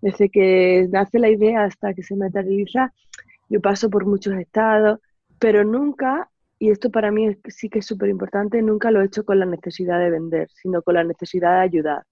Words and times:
desde 0.00 0.28
que 0.30 0.88
nace 0.90 1.18
la 1.18 1.28
idea 1.28 1.64
hasta 1.64 1.94
que 1.94 2.02
se 2.02 2.16
materializa, 2.16 2.92
yo 3.48 3.60
paso 3.60 3.90
por 3.90 4.06
muchos 4.06 4.34
estados, 4.34 5.00
pero 5.38 5.64
nunca, 5.64 6.30
y 6.58 6.70
esto 6.70 6.90
para 6.90 7.10
mí 7.10 7.36
sí 7.48 7.68
que 7.68 7.80
es 7.80 7.86
súper 7.86 8.08
importante, 8.08 8.62
nunca 8.62 8.90
lo 8.90 9.00
he 9.00 9.06
hecho 9.06 9.24
con 9.24 9.38
la 9.38 9.46
necesidad 9.46 9.98
de 9.98 10.10
vender, 10.10 10.48
sino 10.54 10.82
con 10.82 10.94
la 10.94 11.04
necesidad 11.04 11.56
de 11.56 11.62
ayudar, 11.62 12.02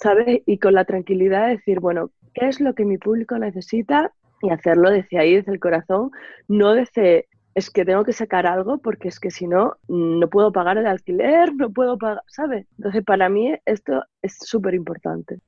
¿sabes? 0.00 0.42
Y 0.46 0.58
con 0.58 0.74
la 0.74 0.84
tranquilidad 0.84 1.46
de 1.46 1.56
decir, 1.56 1.80
bueno, 1.80 2.10
¿qué 2.34 2.48
es 2.48 2.60
lo 2.60 2.74
que 2.74 2.84
mi 2.84 2.98
público 2.98 3.38
necesita? 3.38 4.12
Y 4.42 4.50
hacerlo 4.50 4.90
desde 4.90 5.18
ahí, 5.18 5.34
desde 5.34 5.52
el 5.52 5.60
corazón, 5.60 6.10
no 6.46 6.74
desde 6.74 7.26
es 7.54 7.70
que 7.70 7.84
tengo 7.84 8.04
que 8.04 8.12
sacar 8.12 8.46
algo 8.46 8.78
porque 8.78 9.08
es 9.08 9.18
que 9.18 9.32
si 9.32 9.48
no, 9.48 9.76
no 9.88 10.28
puedo 10.28 10.52
pagar 10.52 10.78
el 10.78 10.86
alquiler, 10.86 11.52
no 11.56 11.72
puedo 11.72 11.98
pagar, 11.98 12.22
¿sabes? 12.28 12.68
Entonces, 12.76 13.02
para 13.04 13.28
mí 13.28 13.52
esto 13.64 14.04
es 14.22 14.38
súper 14.38 14.74
importante. 14.74 15.40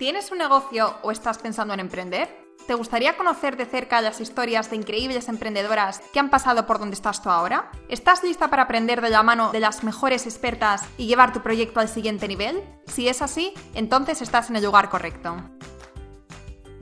¿Tienes 0.00 0.32
un 0.32 0.38
negocio 0.38 0.96
o 1.02 1.10
estás 1.10 1.36
pensando 1.36 1.74
en 1.74 1.80
emprender? 1.80 2.34
¿Te 2.66 2.72
gustaría 2.72 3.18
conocer 3.18 3.58
de 3.58 3.66
cerca 3.66 4.00
las 4.00 4.18
historias 4.22 4.70
de 4.70 4.76
increíbles 4.76 5.28
emprendedoras 5.28 6.00
que 6.14 6.18
han 6.18 6.30
pasado 6.30 6.66
por 6.66 6.78
donde 6.78 6.94
estás 6.94 7.22
tú 7.22 7.28
ahora? 7.28 7.70
¿Estás 7.90 8.22
lista 8.22 8.48
para 8.48 8.62
aprender 8.62 9.02
de 9.02 9.10
la 9.10 9.22
mano 9.22 9.52
de 9.52 9.60
las 9.60 9.84
mejores 9.84 10.24
expertas 10.24 10.86
y 10.96 11.06
llevar 11.06 11.34
tu 11.34 11.42
proyecto 11.42 11.80
al 11.80 11.88
siguiente 11.90 12.28
nivel? 12.28 12.62
Si 12.86 13.08
es 13.08 13.20
así, 13.20 13.52
entonces 13.74 14.22
estás 14.22 14.48
en 14.48 14.56
el 14.56 14.64
lugar 14.64 14.88
correcto. 14.88 15.36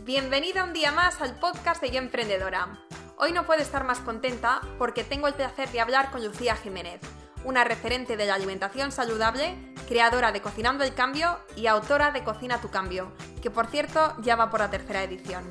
Bienvenida 0.05 0.63
un 0.63 0.73
día 0.73 0.93
más 0.93 1.21
al 1.21 1.35
podcast 1.41 1.83
de 1.83 1.91
Yo 1.91 1.99
Emprendedora. 1.99 2.85
Hoy 3.17 3.33
no 3.33 3.47
puedo 3.47 3.61
estar 3.61 3.83
más 3.83 3.99
contenta 3.99 4.61
porque 4.79 5.03
tengo 5.03 5.27
el 5.27 5.35
placer 5.35 5.69
de 5.73 5.81
hablar 5.81 6.13
con 6.13 6.25
Lucía 6.25 6.55
Jiménez, 6.55 7.01
una 7.45 7.65
referente 7.65 8.17
de 8.17 8.27
la 8.27 8.35
alimentación 8.35 8.93
saludable, 8.93 9.68
creadora 9.89 10.33
de 10.33 10.43
Cocinando 10.43 10.85
el 10.85 10.93
Cambio 10.93 11.39
y 11.57 11.67
autora 11.67 12.11
de 12.11 12.23
Cocina 12.23 12.61
tu 12.61 12.69
Cambio, 12.69 13.11
que 13.41 13.51
por 13.51 13.69
cierto 13.69 14.15
ya 14.21 14.37
va 14.37 14.51
por 14.51 14.61
la 14.61 14.71
tercera 14.71 15.03
edición. 15.03 15.45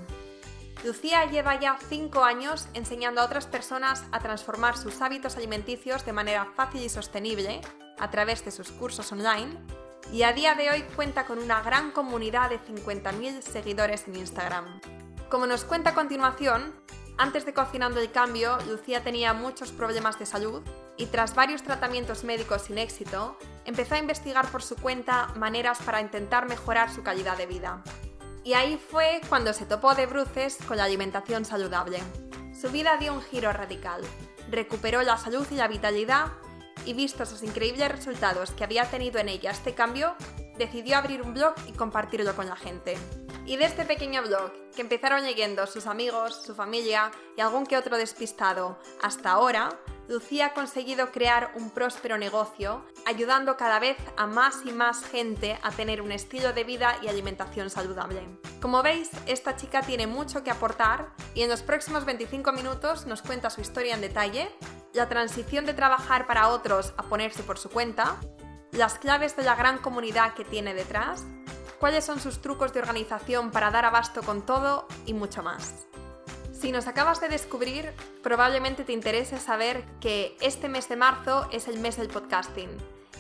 Lucía 0.84 1.26
lleva 1.26 1.60
ya 1.60 1.76
5 1.90 2.24
años 2.24 2.68
enseñando 2.76 3.20
a 3.20 3.26
otras 3.26 3.48
personas 3.48 4.04
a 4.12 4.20
transformar 4.20 4.78
sus 4.78 5.02
hábitos 5.02 5.38
alimenticios 5.38 6.06
de 6.06 6.14
manera 6.14 6.46
fácil 6.56 6.84
y 6.84 6.90
sostenible 6.90 7.62
a 7.98 8.12
través 8.12 8.46
de 8.46 8.52
sus 8.52 8.70
cursos 8.72 9.12
online 9.12 9.58
y 10.14 10.22
a 10.22 10.34
día 10.34 10.54
de 10.54 10.70
hoy 10.70 10.84
cuenta 10.96 11.26
con 11.26 11.40
una 11.40 11.62
gran 11.64 11.92
comunidad 11.92 12.52
de 12.52 12.60
50.000 12.60 13.42
seguidores 13.42 14.08
en 14.08 14.18
Instagram. 14.18 14.80
Como 15.30 15.48
nos 15.48 15.64
cuenta 15.64 15.90
a 15.90 15.96
continuación, 15.96 16.76
antes 17.18 17.46
de 17.46 17.54
Cocinando 17.54 18.00
el 18.00 18.12
Cambio, 18.12 18.58
Lucía 18.68 19.04
tenía 19.04 19.34
muchos 19.34 19.72
problemas 19.72 20.20
de 20.20 20.26
salud 20.26 20.62
y 20.98 21.08
tras 21.08 21.34
varios 21.34 21.64
tratamientos 21.64 22.24
médicos 22.24 22.64
sin 22.64 22.78
éxito, 22.78 23.38
empezó 23.66 23.96
a 23.96 24.00
investigar 24.00 24.50
por 24.52 24.62
su 24.62 24.76
cuenta 24.76 25.28
maneras 25.36 25.80
para 25.84 26.02
intentar 26.02 26.48
mejorar 26.48 26.94
su 26.94 27.04
calidad 27.04 27.38
de 27.38 27.48
vida. 27.48 27.84
Y 28.44 28.54
ahí 28.54 28.78
fue 28.78 29.22
cuando 29.30 29.52
se 29.54 29.66
topó 29.66 29.96
de 29.96 30.06
bruces 30.06 30.58
con 30.68 30.78
la 30.78 30.86
alimentación 30.86 31.44
saludable. 31.44 32.00
Su 32.60 32.70
vida 32.70 32.98
dio 32.98 33.14
un 33.14 33.22
giro 33.22 33.52
radical. 33.52 34.02
Recuperó 34.50 35.02
la 35.02 35.18
salud 35.18 35.46
y 35.52 35.56
la 35.56 35.68
vitalidad 35.68 36.28
y 36.86 36.94
vistos 36.94 37.32
los 37.32 37.44
increíbles 37.44 37.92
resultados 37.92 38.52
que 38.52 38.64
había 38.64 38.90
tenido 38.90 39.20
en 39.20 39.30
ella 39.30 39.52
este 39.52 39.74
cambio, 39.74 40.16
decidió 40.58 40.98
abrir 40.98 41.22
un 41.22 41.34
blog 41.34 41.56
y 41.68 41.74
compartirlo 41.74 42.36
con 42.36 42.48
la 42.48 42.56
gente. 42.56 42.98
Y 43.48 43.56
de 43.56 43.64
este 43.64 43.86
pequeño 43.86 44.24
blog, 44.24 44.52
que 44.76 44.82
empezaron 44.82 45.24
leyendo 45.24 45.66
sus 45.68 45.88
amigos, 45.88 46.36
su 46.46 46.54
familia 46.54 47.12
y 47.38 47.40
algún 47.40 47.66
que 47.66 47.78
otro 47.78 47.98
despistado, 47.98 48.78
hasta 49.02 49.32
ahora, 49.32 49.70
Lucía 50.10 50.48
ha 50.48 50.54
conseguido 50.54 51.14
crear 51.14 51.54
un 51.56 51.70
próspero 51.70 52.18
negocio, 52.18 52.86
ayudando 53.06 53.56
cada 53.56 53.80
vez 53.80 53.96
a 54.18 54.28
más 54.28 54.66
y 54.66 54.74
más 54.74 55.02
gente 55.06 55.58
a 55.64 55.72
tener 55.72 56.02
un 56.02 56.12
estilo 56.12 56.52
de 56.52 56.66
vida 56.66 56.98
y 57.02 57.08
alimentación 57.08 57.70
saludable. 57.70 58.22
Como 58.62 58.84
veis, 58.84 59.12
esta 59.28 59.56
chica 59.56 59.82
tiene 59.82 60.08
mucho 60.08 60.44
que 60.44 60.52
aportar 60.52 61.14
y 61.34 61.44
en 61.44 61.50
los 61.50 61.62
próximos 61.62 62.04
25 62.04 62.52
minutos 62.52 63.06
nos 63.06 63.22
cuenta 63.22 63.50
su 63.50 63.62
historia 63.62 63.96
en 63.96 64.02
detalle, 64.02 64.50
la 64.92 65.08
transición 65.08 65.66
de 65.66 65.74
trabajar 65.74 66.28
para 66.28 66.50
otros 66.50 66.94
a 66.98 67.04
ponerse 67.04 67.44
por 67.44 67.58
su 67.58 67.70
cuenta, 67.70 68.18
las 68.74 69.00
claves 69.00 69.38
de 69.38 69.44
la 69.44 69.56
gran 69.56 69.78
comunidad 69.78 70.34
que 70.34 70.44
tiene 70.44 70.74
detrás, 70.74 71.24
cuáles 71.80 72.06
son 72.06 72.20
sus 72.20 72.42
trucos 72.42 72.74
de 72.74 72.80
organización 72.80 73.52
para 73.52 73.72
dar 73.72 73.86
abasto 73.86 74.22
con 74.24 74.46
todo 74.46 74.88
y 75.06 75.14
mucho 75.14 75.44
más. 75.44 75.88
Si 76.60 76.72
nos 76.72 76.88
acabas 76.88 77.22
de 77.22 77.30
descubrir, 77.30 77.94
probablemente 78.24 78.84
te 78.84 78.94
interese 78.94 79.38
saber 79.38 79.84
que 80.00 80.36
este 80.42 80.70
mes 80.70 80.90
de 80.90 80.96
marzo 80.96 81.48
es 81.52 81.68
el 81.68 81.80
mes 81.80 81.98
del 81.98 82.08
podcasting. 82.08 82.70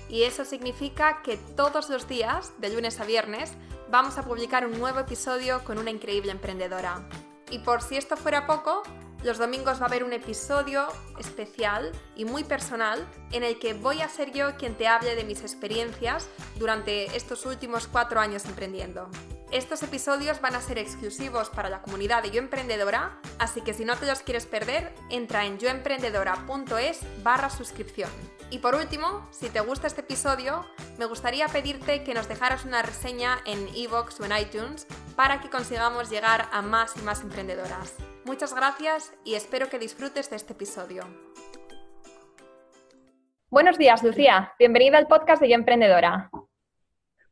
Y 0.09 0.23
eso 0.23 0.43
significa 0.43 1.21
que 1.21 1.37
todos 1.37 1.89
los 1.89 2.07
días, 2.07 2.53
de 2.59 2.69
lunes 2.69 2.99
a 2.99 3.05
viernes, 3.05 3.51
vamos 3.91 4.17
a 4.17 4.23
publicar 4.23 4.65
un 4.65 4.79
nuevo 4.79 4.99
episodio 4.99 5.63
con 5.63 5.77
una 5.77 5.91
increíble 5.91 6.31
emprendedora. 6.31 7.07
Y 7.51 7.59
por 7.59 7.81
si 7.81 7.97
esto 7.97 8.17
fuera 8.17 8.47
poco, 8.47 8.81
los 9.23 9.37
domingos 9.37 9.79
va 9.79 9.85
a 9.85 9.87
haber 9.87 10.03
un 10.03 10.13
episodio 10.13 10.87
especial 11.19 11.91
y 12.15 12.25
muy 12.25 12.43
personal 12.43 13.07
en 13.31 13.43
el 13.43 13.59
que 13.59 13.73
voy 13.73 14.01
a 14.01 14.09
ser 14.09 14.31
yo 14.31 14.55
quien 14.57 14.75
te 14.75 14.87
hable 14.87 15.15
de 15.15 15.23
mis 15.23 15.41
experiencias 15.41 16.27
durante 16.57 17.15
estos 17.15 17.45
últimos 17.45 17.87
cuatro 17.87 18.19
años 18.19 18.45
emprendiendo. 18.45 19.09
Estos 19.51 19.81
episodios 19.81 20.41
van 20.41 20.55
a 20.55 20.61
ser 20.61 20.77
exclusivos 20.77 21.49
para 21.49 21.69
la 21.69 21.81
comunidad 21.81 22.21
de 22.21 22.31
Yo 22.31 22.39
Emprendedora, 22.39 23.19
así 23.39 23.61
que 23.61 23.73
si 23.73 23.85
no 23.85 23.95
te 23.95 24.05
los 24.05 24.19
quieres 24.19 24.45
perder, 24.45 24.93
entra 25.09 25.45
en 25.45 25.57
yoemprendedora.es 25.57 26.99
barra 27.23 27.49
suscripción. 27.49 28.09
Y 28.49 28.59
por 28.59 28.75
último, 28.75 29.27
si 29.31 29.49
te 29.49 29.61
gusta 29.61 29.87
este 29.87 30.01
episodio, 30.01 30.65
me 30.97 31.05
gustaría 31.05 31.47
pedirte 31.47 32.03
que 32.03 32.13
nos 32.13 32.27
dejaras 32.27 32.65
una 32.65 32.81
reseña 32.81 33.39
en 33.45 33.73
iVoox 33.73 34.19
o 34.19 34.25
en 34.25 34.37
iTunes 34.37 34.85
para 35.15 35.39
que 35.39 35.49
consigamos 35.49 36.09
llegar 36.09 36.49
a 36.51 36.61
más 36.61 36.95
y 36.97 37.01
más 37.01 37.21
emprendedoras. 37.21 37.93
Muchas 38.27 38.53
gracias 38.53 39.13
y 39.23 39.35
espero 39.35 39.69
que 39.69 39.79
disfrutes 39.79 40.29
de 40.29 40.35
este 40.35 40.51
episodio. 40.51 41.03
Buenos 43.49 43.77
días, 43.77 44.03
Lucía. 44.03 44.51
Bienvenida 44.59 44.97
al 44.97 45.07
podcast 45.07 45.41
de 45.41 45.47
Yo 45.47 45.55
Emprendedora. 45.55 46.29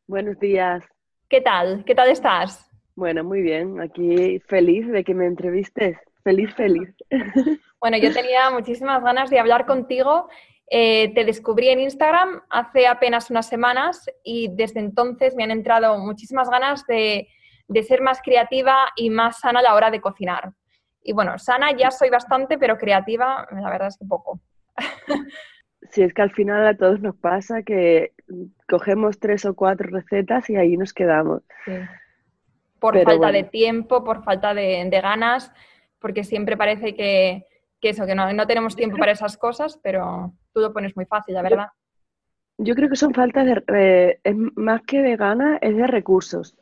Buenos 0.06 0.38
días. 0.40 0.82
¿Qué 1.28 1.42
tal? 1.42 1.84
¿Qué 1.84 1.94
tal 1.94 2.08
estás? 2.08 2.70
Bueno, 2.94 3.24
muy 3.24 3.42
bien. 3.42 3.78
Aquí 3.78 4.40
feliz 4.48 4.88
de 4.88 5.04
que 5.04 5.12
me 5.12 5.26
entrevistes. 5.26 5.98
Feliz, 6.24 6.54
feliz. 6.54 6.88
Bueno, 7.78 7.98
yo 7.98 8.10
tenía 8.10 8.50
muchísimas 8.50 9.02
ganas 9.02 9.28
de 9.28 9.38
hablar 9.38 9.66
contigo. 9.66 10.28
Eh, 10.70 11.12
te 11.14 11.26
descubrí 11.26 11.68
en 11.68 11.78
Instagram 11.78 12.40
hace 12.48 12.86
apenas 12.86 13.30
unas 13.30 13.46
semanas 13.46 14.10
y 14.24 14.48
desde 14.48 14.80
entonces 14.80 15.36
me 15.36 15.44
han 15.44 15.50
entrado 15.50 15.98
muchísimas 15.98 16.48
ganas 16.48 16.86
de, 16.86 17.28
de 17.68 17.82
ser 17.82 18.00
más 18.00 18.22
creativa 18.22 18.88
y 18.96 19.10
más 19.10 19.40
sana 19.40 19.60
a 19.60 19.62
la 19.62 19.74
hora 19.74 19.90
de 19.90 20.00
cocinar. 20.00 20.54
Y 21.08 21.12
bueno, 21.12 21.38
sana 21.38 21.70
ya 21.70 21.92
soy 21.92 22.10
bastante, 22.10 22.58
pero 22.58 22.76
creativa, 22.76 23.46
la 23.52 23.70
verdad 23.70 23.88
es 23.88 23.96
que 23.96 24.04
poco. 24.04 24.40
Si 25.92 26.02
es 26.02 26.12
que 26.12 26.22
al 26.22 26.32
final 26.32 26.66
a 26.66 26.76
todos 26.76 27.00
nos 27.00 27.14
pasa 27.14 27.62
que 27.62 28.12
cogemos 28.68 29.20
tres 29.20 29.44
o 29.44 29.54
cuatro 29.54 29.88
recetas 29.88 30.50
y 30.50 30.56
ahí 30.56 30.76
nos 30.76 30.92
quedamos. 30.92 31.42
Por 32.80 33.00
falta 33.04 33.30
de 33.30 33.44
tiempo, 33.44 34.02
por 34.02 34.24
falta 34.24 34.52
de, 34.52 34.90
ganas, 34.90 35.52
porque 36.00 36.24
siempre 36.24 36.56
parece 36.56 36.96
que, 36.96 37.46
eso, 37.82 38.04
que 38.04 38.16
no, 38.16 38.32
no, 38.32 38.48
tenemos 38.48 38.74
tiempo 38.74 38.96
para 38.96 39.12
esas 39.12 39.36
cosas, 39.36 39.78
pero 39.80 40.32
tú 40.52 40.58
lo 40.60 40.72
pones 40.72 40.96
muy 40.96 41.04
fácil, 41.04 41.34
la 41.34 41.42
verdad. 41.42 41.68
Yo, 42.58 42.74
creo 42.74 42.88
que 42.88 42.96
son 42.96 43.14
faltas 43.14 43.46
de, 43.46 44.18
es 44.24 44.36
más 44.56 44.82
que 44.82 45.02
de 45.02 45.14
ganas, 45.14 45.60
es 45.62 45.76
de 45.76 45.86
recursos. 45.86 46.56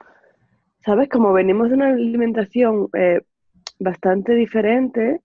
¿Sabes? 0.84 1.09
Como 1.09 1.33
venimos 1.33 1.71
de 1.71 1.77
una 1.77 1.88
alimentación 1.88 2.91
eh, 2.93 3.22
bastante 3.78 4.34
diferente, 4.34 5.20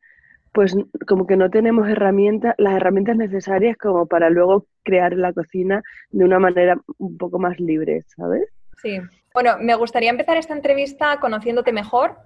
pues 0.53 0.75
como 1.07 1.27
que 1.27 1.37
no 1.37 1.49
tenemos 1.49 1.87
herramientas, 1.87 2.55
las 2.57 2.73
herramientas 2.73 3.15
necesarias 3.17 3.77
como 3.77 4.07
para 4.07 4.29
luego 4.29 4.65
crear 4.83 5.13
la 5.13 5.33
cocina 5.33 5.81
de 6.09 6.25
una 6.25 6.39
manera 6.39 6.79
un 6.97 7.17
poco 7.17 7.39
más 7.39 7.59
libre, 7.59 8.01
¿sabes? 8.15 8.49
Sí. 8.81 8.99
Bueno, 9.33 9.57
me 9.59 9.75
gustaría 9.75 10.09
empezar 10.09 10.37
esta 10.37 10.55
entrevista 10.55 11.19
conociéndote 11.19 11.71
mejor. 11.71 12.17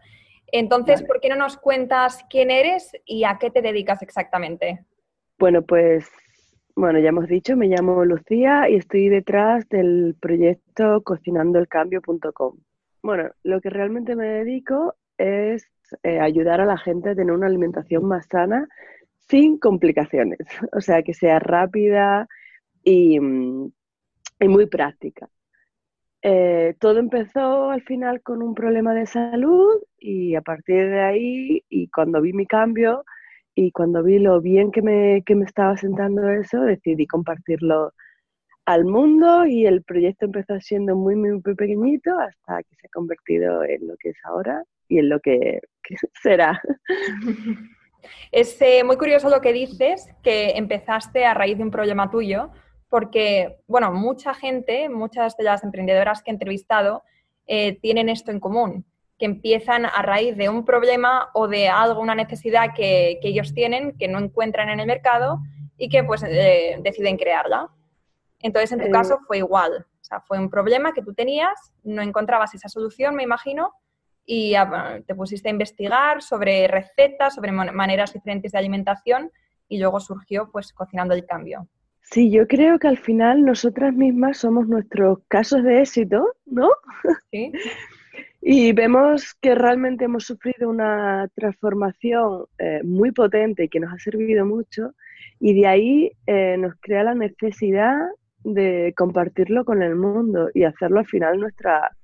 Entonces, 0.52 1.03
¿por 1.03 1.20
qué 1.20 1.29
no 1.29 1.35
nos 1.35 1.58
cuentas 1.58 2.26
quién 2.29 2.52
eres 2.52 2.91
y 3.05 3.23
a 3.23 3.38
qué 3.40 3.49
te 3.49 3.61
dedicas 3.61 4.02
exactamente? 4.02 4.85
Bueno, 5.40 5.64
pues, 5.64 6.09
bueno, 6.76 6.99
ya 6.99 7.09
hemos 7.09 7.28
dicho, 7.28 7.58
me 7.58 7.67
llamo 7.67 8.05
Lucía 8.05 8.70
y 8.70 8.76
estoy 8.76 9.09
detrás 9.09 9.67
del 9.70 10.16
proyecto 10.20 11.02
cocinandoelcambio.com. 11.03 12.58
Bueno, 13.02 13.32
lo 13.43 13.59
que 13.61 13.70
realmente 13.70 14.16
me 14.16 14.28
dedico 14.28 14.96
es 15.17 15.72
eh, 16.03 16.19
ayudar 16.19 16.61
a 16.61 16.66
la 16.66 16.78
gente 16.78 17.09
a 17.09 17.16
tener 17.16 17.34
una 17.34 17.47
alimentación 17.47 18.05
más 18.05 18.25
sana 18.28 18.67
sin 19.28 19.57
complicaciones, 19.57 20.40
o 20.73 20.81
sea, 20.81 21.03
que 21.03 21.13
sea 21.13 21.40
rápida 21.40 22.28
y, 22.84 23.19
mm, 23.19 23.72
muy 24.47 24.66
práctica. 24.67 25.29
Eh, 26.22 26.75
todo 26.79 26.99
empezó 26.99 27.69
al 27.69 27.81
final 27.84 28.22
con 28.22 28.41
un 28.41 28.55
problema 28.55 28.93
de 28.93 29.05
salud 29.05 29.81
y 29.97 30.35
a 30.35 30.41
partir 30.41 30.90
de 30.90 31.01
ahí, 31.01 31.63
y 31.69 31.90
cuando 31.90 32.22
vi 32.22 32.34
mi 32.34 32.45
cambio 32.45 33.03
y 33.55 33.72
cuando 33.72 34.03
vi 34.03 34.19
lo 34.19 34.41
bien 34.41 34.72
que 34.72 34.81
me, 34.81 35.23
que 35.25 35.35
me 35.35 35.45
estaba 35.45 35.78
sentando 35.78 36.29
eso, 36.29 36.61
decidí 36.61 37.07
compartirlo 37.07 37.93
al 38.66 38.86
mundo 38.86 39.46
y 39.46 39.66
el 39.66 39.84
proyecto 39.84 40.26
empezó 40.26 40.60
siendo 40.60 40.96
muy, 40.96 41.16
muy, 41.16 41.42
pequeñito 41.42 42.12
hasta 42.18 42.64
que 42.64 42.76
se 42.76 42.88
ha 42.88 42.90
convertido 42.94 43.64
en 43.64 43.88
lo 43.88 43.96
que 43.98 44.10
es 44.10 44.18
ahora 44.24 44.64
y 44.88 45.00
en 45.00 45.10
lo 45.10 45.20
que, 45.20 45.62
será. 46.22 46.62
Es 48.34 48.62
eh, 48.62 48.84
muy 48.84 48.98
curioso 48.98 49.30
lo 49.30 49.40
que 49.40 49.54
dices, 49.54 50.10
que 50.24 50.58
empezaste 50.58 51.24
a 51.24 51.34
raíz 51.34 51.58
de 51.58 51.64
un 51.64 51.72
problema 51.72 52.12
tuyo, 52.12 52.52
porque, 52.90 53.60
bueno, 53.66 53.94
mucha 53.94 54.34
gente, 54.34 54.90
muchas 54.90 55.38
de 55.38 55.46
las 55.46 55.64
emprendedoras 55.64 56.22
que 56.22 56.30
he 56.30 56.34
entrevistado, 56.34 57.04
eh, 57.48 57.80
tienen 57.80 58.10
esto 58.10 58.32
en 58.32 58.42
común, 58.42 58.86
que 59.18 59.26
empiezan 59.26 59.86
a 59.86 60.02
raíz 60.02 60.36
de 60.36 60.50
un 60.50 60.66
problema 60.66 61.30
o 61.34 61.48
de 61.48 61.70
algo, 61.70 62.02
una 62.02 62.14
necesidad 62.14 62.74
que, 62.76 63.20
ellos 63.24 63.54
tienen, 63.54 63.98
que 63.98 64.10
no 64.10 64.20
encuentran 64.20 64.70
en 64.70 64.82
el 64.82 64.88
mercado 64.88 65.40
y 65.78 65.88
que 65.88 66.04
pues 66.04 66.24
eh, 66.24 66.78
deciden 66.84 67.18
crearla. 67.18 67.70
Entonces, 68.43 68.72
en 68.73 68.85
tu 68.85 68.91
caso 68.91 69.19
fue 69.25 69.40
igual, 69.40 69.87
o 70.01 70.03
sea, 70.03 70.22
fue 70.22 70.37
un 70.37 70.49
problema 70.49 70.93
que 70.93 71.01
tú 71.01 71.13
tenías, 71.13 71.73
no 71.84 72.01
encontrabas 72.01 72.53
esa 72.53 72.69
solución, 72.69 73.16
me 73.16 73.23
imagino, 73.23 73.72
y 74.25 74.53
te 75.05 75.16
pusiste 75.16 75.49
a 75.49 75.51
investigar 75.51 76.22
sobre 76.22 76.67
recetas, 76.67 77.35
sobre 77.35 77.51
maneras 77.51 78.13
diferentes 78.13 78.51
de 78.51 78.57
alimentación 78.57 79.31
y 79.67 79.79
luego 79.79 79.99
surgió 79.99 80.49
pues 80.51 80.72
cocinando 80.73 81.13
el 81.13 81.25
cambio. 81.25 81.67
Sí, 82.01 82.29
yo 82.29 82.47
creo 82.47 82.79
que 82.79 82.87
al 82.87 82.97
final 82.97 83.45
nosotras 83.45 83.93
mismas 83.93 84.37
somos 84.37 84.67
nuestros 84.67 85.19
casos 85.29 85.63
de 85.63 85.81
éxito, 85.81 86.35
¿no? 86.45 86.69
Sí. 87.31 87.51
y 88.41 88.73
vemos 88.73 89.34
que 89.35 89.55
realmente 89.55 90.05
hemos 90.05 90.25
sufrido 90.25 90.69
una 90.69 91.29
transformación 91.34 92.45
eh, 92.59 92.81
muy 92.84 93.11
potente 93.11 93.69
que 93.69 93.79
nos 93.79 93.93
ha 93.93 93.99
servido 93.99 94.45
mucho 94.45 94.93
y 95.40 95.53
de 95.53 95.67
ahí 95.67 96.11
eh, 96.28 96.57
nos 96.57 96.75
crea 96.81 97.03
la 97.03 97.16
necesidad 97.16 97.97
de 98.43 98.93
compartirlo 98.95 99.66
con 99.66 99.81
el 99.81 99.95
mundo 99.95 100.49
y 100.53 100.63
hacerlo 100.63 100.99
al 100.99 101.07
final 101.07 101.40
nuestra, 101.40 101.95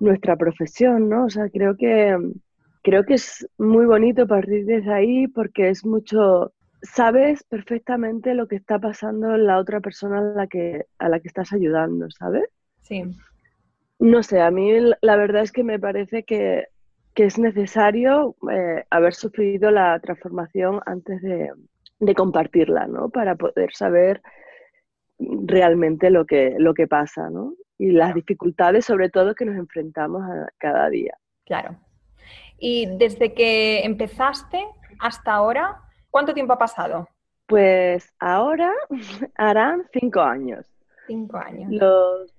nuestra 0.00 0.36
profesión, 0.36 1.08
¿no? 1.08 1.24
O 1.24 1.30
sea, 1.30 1.48
creo 1.48 1.76
que, 1.76 2.16
creo 2.82 3.04
que 3.04 3.14
es 3.14 3.48
muy 3.58 3.86
bonito 3.86 4.26
partir 4.26 4.66
desde 4.66 4.92
ahí 4.92 5.26
porque 5.28 5.70
es 5.70 5.84
mucho, 5.84 6.52
sabes 6.82 7.42
perfectamente 7.44 8.34
lo 8.34 8.46
que 8.46 8.56
está 8.56 8.78
pasando 8.78 9.34
en 9.34 9.46
la 9.46 9.58
otra 9.58 9.80
persona 9.80 10.18
a 10.18 10.22
la 10.22 10.46
que, 10.46 10.86
a 10.98 11.08
la 11.08 11.20
que 11.20 11.28
estás 11.28 11.52
ayudando, 11.52 12.10
¿sabes? 12.10 12.44
Sí. 12.82 13.02
No 13.98 14.22
sé, 14.22 14.40
a 14.40 14.50
mí 14.50 14.70
la 15.00 15.16
verdad 15.16 15.42
es 15.42 15.52
que 15.52 15.64
me 15.64 15.78
parece 15.78 16.24
que, 16.24 16.66
es 17.14 17.38
necesario 17.38 18.34
eh, 18.50 18.84
haber 18.90 19.14
sufrido 19.14 19.70
la 19.70 19.98
transformación 20.00 20.80
antes 20.84 21.22
de, 21.22 21.48
de, 22.00 22.14
compartirla, 22.14 22.88
¿no? 22.88 23.08
Para 23.08 23.36
poder 23.36 23.72
saber 23.72 24.20
realmente 25.18 26.10
lo 26.10 26.24
que, 26.26 26.54
lo 26.58 26.74
que 26.74 26.86
pasa, 26.86 27.30
¿no? 27.30 27.54
y 27.78 27.90
las 27.90 28.14
dificultades 28.14 28.84
sobre 28.84 29.10
todo 29.10 29.34
que 29.34 29.44
nos 29.44 29.56
enfrentamos 29.56 30.22
a 30.22 30.48
cada 30.58 30.88
día. 30.88 31.16
Claro. 31.44 31.76
Y 32.58 32.86
desde 32.98 33.34
que 33.34 33.84
empezaste 33.84 34.64
hasta 35.00 35.34
ahora, 35.34 35.80
¿cuánto 36.10 36.32
tiempo 36.34 36.52
ha 36.52 36.58
pasado? 36.58 37.08
Pues 37.46 38.12
ahora 38.18 38.72
harán 39.36 39.84
cinco 39.92 40.20
años. 40.20 40.66
Cinco 41.06 41.36
años. 41.36 41.70
Los, 41.70 42.34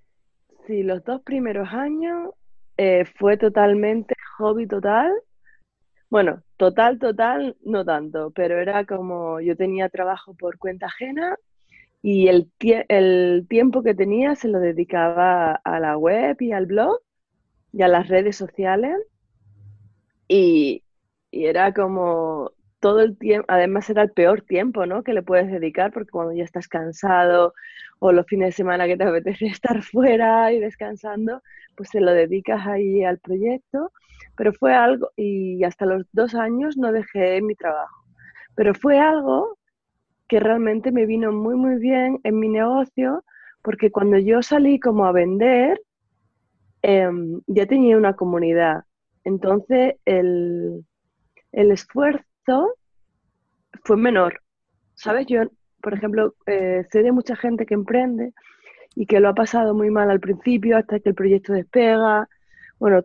sí, 0.66 0.84
los 0.84 1.04
dos 1.04 1.22
primeros 1.22 1.70
años 1.72 2.32
eh, 2.78 3.06
fue 3.20 3.38
totalmente 3.38 4.16
hobby 4.38 4.68
total. 4.68 5.14
Bueno, 6.10 6.42
total, 6.58 6.98
total, 6.98 7.58
no 7.64 7.84
tanto, 7.84 8.32
pero 8.32 8.60
era 8.60 8.86
como 8.86 9.42
yo 9.42 9.56
tenía 9.56 9.90
trabajo 9.90 10.34
por 10.34 10.58
cuenta 10.58 10.86
ajena 10.86 11.38
y 12.08 12.28
el, 12.28 13.48
tiempo 13.48 13.82
que 13.82 13.96
tenía 13.96 14.36
se 14.36 14.48
lo 14.48 14.60
dedicaba 14.60 15.54
a 15.64 15.80
la 15.80 15.98
web 15.98 16.38
y 16.40 16.52
al 16.52 16.68
blog 16.68 17.00
y 17.74 17.82
a 17.82 17.88
las 17.88 18.08
redes 18.10 18.36
sociales. 18.36 18.96
Y, 20.28 20.84
era 21.32 21.74
como 21.74 22.52
todo 22.80 23.02
el 23.02 23.18
tiempo, 23.18 23.46
además 23.50 23.90
era 23.90 24.04
el 24.04 24.12
peor 24.12 24.42
tiempo, 24.42 24.86
¿no? 24.86 25.02
Que 25.02 25.14
le 25.14 25.24
puedes 25.24 25.52
dedicar 25.52 25.92
porque 25.92 26.12
cuando 26.12 26.34
ya 26.34 26.44
estás 26.44 26.68
cansado 26.68 27.56
o 27.98 28.12
los 28.12 28.28
fines 28.28 28.50
de 28.50 28.52
semana 28.52 28.86
que 28.86 28.98
te 28.98 29.04
apetece 29.04 29.46
estar 29.48 29.82
fuera 29.82 30.54
y 30.54 30.60
descansando, 30.60 31.42
pues 31.76 31.90
se 31.90 32.02
lo 32.02 32.12
dedicas 32.12 32.68
ahí 32.68 33.04
al 33.04 33.18
proyecto. 33.18 33.92
Pero 34.38 34.54
fue 34.54 34.76
algo, 34.76 35.10
y 35.16 35.64
hasta 35.64 35.88
los 35.88 36.06
dos 36.12 36.36
años 36.36 36.78
no 36.78 36.92
dejé 36.92 37.42
mi 37.42 37.56
trabajo. 37.56 38.06
Pero 38.56 38.76
fue 38.76 39.00
algo 39.00 39.58
que 40.28 40.40
realmente 40.40 40.92
me 40.92 41.06
vino 41.06 41.32
muy, 41.32 41.56
muy 41.56 41.78
bien 41.78 42.20
en 42.24 42.40
mi 42.40 42.50
negocio, 42.50 43.24
porque 43.62 43.92
cuando 43.92 44.18
yo 44.18 44.42
salí 44.42 44.80
como 44.80 45.06
a 45.06 45.12
vender, 45.12 45.82
em, 46.82 47.42
ya 47.48 47.66
tenía 47.66 47.98
una 47.98 48.16
comunidad. 48.16 48.84
Entonces, 49.24 49.96
el, 50.06 50.86
esfuerzo 51.52 52.76
fue 53.84 53.98
menor. 53.98 54.42
¿Sabes? 54.96 55.28
Yo, 55.28 55.44
por 55.82 55.94
ejemplo, 55.94 56.36
eh, 56.48 56.86
sé 56.92 57.04
de 57.04 57.12
mucha 57.12 57.36
gente 57.36 57.66
que 57.66 57.74
emprende 57.74 58.34
y 58.96 59.06
que 59.08 59.20
lo 59.20 59.30
ha 59.30 59.34
pasado 59.36 59.74
muy 59.74 59.90
mal 59.90 60.10
al 60.10 60.20
principio 60.20 60.78
hasta 60.78 61.00
que 61.00 61.10
el 61.10 61.16
proyecto 61.16 61.54
despega. 61.54 62.28
Bueno, 62.80 63.04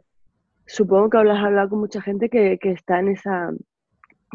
supongo 0.67 1.11
que 1.11 1.19
hablas 1.19 1.45
hablado 1.45 1.71
con 1.71 1.81
mucha 1.81 2.01
gente 2.01 2.29
que, 2.29 2.59
que 2.59 2.73
está 2.73 3.01
en 3.01 3.09
esa, 3.09 3.51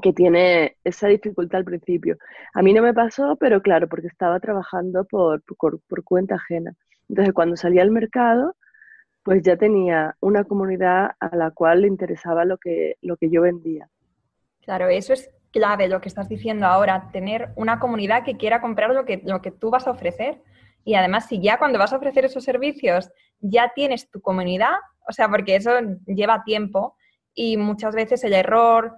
que 0.02 0.14
tiene 0.14 0.78
esa 0.84 1.08
dificultad 1.08 1.60
al 1.60 1.66
principio. 1.66 2.18
A 2.54 2.62
mí 2.62 2.74
no 2.74 2.82
me 2.82 2.94
pasó, 2.94 3.36
pero 3.38 3.62
claro, 3.62 3.88
porque 3.88 4.08
estaba 4.08 4.40
trabajando 4.40 5.06
por, 5.06 5.42
por, 5.42 6.04
cuenta 6.04 6.36
ajena. 6.36 6.74
Entonces, 7.10 7.34
cuando 7.34 7.56
salí 7.56 7.80
al 7.80 7.92
mercado, 7.92 8.56
pues 9.24 9.42
ya 9.44 9.58
tenía 9.58 10.16
una 10.20 10.44
comunidad 10.44 11.12
a 11.20 11.36
la 11.36 11.52
cual 11.52 11.82
le 11.82 11.88
interesaba 11.88 12.46
lo 12.46 12.58
que, 12.58 12.98
lo 13.02 13.18
que 13.18 13.30
yo 13.30 13.42
vendía. 13.42 13.90
Claro, 14.62 14.90
eso 14.90 15.14
es 15.14 15.30
clave 15.52 15.88
lo 15.88 16.02
que 16.02 16.10
estás 16.10 16.28
diciendo 16.28 16.66
ahora, 16.66 17.10
tener 17.14 17.50
una 17.56 17.80
comunidad 17.80 18.24
que 18.24 18.36
quiera 18.36 18.62
comprar 18.62 18.90
lo 18.92 19.06
que, 19.06 19.22
lo 19.24 19.42
que 19.42 19.52
tú 19.52 19.70
vas 19.70 19.88
a 19.88 19.92
ofrecer. 19.92 20.42
Y 20.84 20.96
además, 20.96 21.28
si 21.28 21.42
ya 21.42 21.58
cuando 21.58 21.80
vas 21.80 21.94
a 21.94 21.98
ofrecer 21.98 22.26
esos 22.26 22.44
servicios 22.44 23.10
ya 23.40 23.72
tienes 23.74 24.10
tu 24.10 24.22
comunidad, 24.22 24.76
o 25.08 25.14
sea, 25.14 25.30
porque 25.30 25.56
eso 25.56 25.72
lleva 26.06 26.44
tiempo 26.44 26.96
y 27.34 27.58
muchas 27.58 27.96
veces 27.96 28.24
el 28.24 28.34
error 28.34 28.94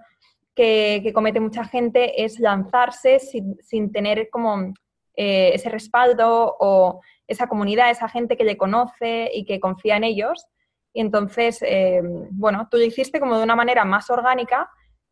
que, 0.58 1.12
comete 1.14 1.38
mucha 1.38 1.64
gente 1.64 2.24
es 2.24 2.40
lanzarse 2.40 3.20
sin, 3.20 3.92
tener 3.92 4.28
como 4.28 4.74
eh, 5.14 5.52
ese 5.54 5.68
respaldo 5.68 6.56
o 6.58 7.00
esa 7.28 7.46
comunidad, 7.46 7.90
esa 7.90 8.08
gente 8.08 8.36
que 8.36 8.42
le 8.42 8.56
conoce 8.56 9.30
y 9.32 9.44
que 9.44 9.60
confía 9.60 9.96
en 9.96 10.04
ellos. 10.04 10.46
Y 10.92 11.00
entonces, 11.00 11.62
eh, 11.62 12.02
bueno, 12.32 12.66
tú 12.68 12.76
lo 12.76 12.82
hiciste 12.82 13.20
como 13.20 13.36
de 13.36 13.44
una 13.44 13.54
manera 13.54 13.84
más 13.84 14.10
orgánica 14.10 14.68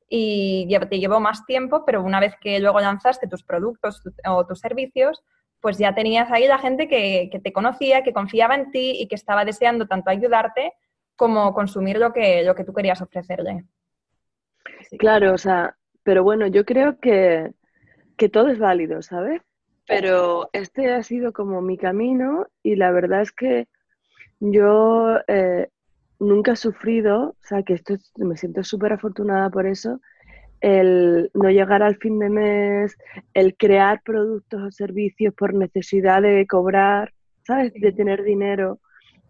y 0.09 0.67
te 0.91 0.99
llevó 0.99 1.21
más 1.21 1.47
tiempo, 1.47 1.85
pero 1.85 2.03
una 2.03 2.19
vez 2.19 2.35
que 2.41 2.59
luego 2.59 2.81
lanzaste 2.81 3.29
tus 3.29 3.45
productos 3.45 4.03
o 4.27 4.47
tus 4.47 4.59
servicios, 4.59 5.23
pues 5.61 5.79
ya 5.79 5.95
tenías 5.95 6.29
ahí 6.33 6.49
la 6.49 6.59
gente 6.59 6.89
que, 6.89 7.29
que, 7.31 7.39
te 7.39 7.53
conocía, 7.53 8.03
que 8.03 8.13
confiaba 8.13 8.57
en 8.57 8.73
ti 8.73 9.01
y 9.01 9.07
que 9.07 9.15
estaba 9.15 9.45
deseando 9.45 9.87
tanto 9.87 10.11
ayudarte 10.11 10.73
como 11.15 11.55
consumir 11.55 11.99
lo 11.99 12.13
que, 12.13 12.43
lo 12.43 12.57
que 12.57 12.65
tú 12.65 12.73
querías 12.73 13.01
ofrecerle. 13.01 13.65
Claro, 14.99 15.35
o 15.35 15.39
sea, 15.39 15.77
pero 16.03 16.23
bueno, 16.23 16.47
yo 16.47 16.65
creo 16.65 16.99
que, 17.01 17.53
todo 18.33 18.49
es 18.49 18.59
válido, 18.59 19.03
¿sabes? 19.03 19.43
Pero 19.87 20.49
este 20.53 20.93
ha 20.93 21.03
sido 21.03 21.33
como 21.33 21.61
mi 21.61 21.77
camino 21.77 22.47
y 22.63 22.77
la 22.77 22.91
verdad 22.91 23.23
es 23.23 23.33
que 23.33 23.69
yo 24.41 25.19
eh, 25.29 25.69
nunca 26.19 26.53
he 26.53 26.57
sufrido, 26.57 27.31
o 27.31 27.37
sea, 27.47 27.63
que 27.63 27.75
esto 27.75 27.95
me 28.17 28.37
siento 28.37 28.65
súper 28.65 28.93
afortunada 28.93 29.51
por 29.51 29.67
eso, 29.67 30.01
el 30.61 31.31
no 31.35 31.51
llegar 31.51 31.83
al 31.83 31.97
fin 31.97 32.19
de 32.19 32.31
mes, 32.31 32.97
el 33.35 33.57
crear 33.57 34.03
productos 34.03 34.63
o 34.63 34.71
servicios 34.71 35.35
por 35.35 35.55
necesidad 35.55 36.23
de 36.23 36.47
cobrar, 36.47 37.13
¿sabes? 37.45 37.73
De 37.75 37.93
tener 37.93 38.23
dinero, 38.23 38.81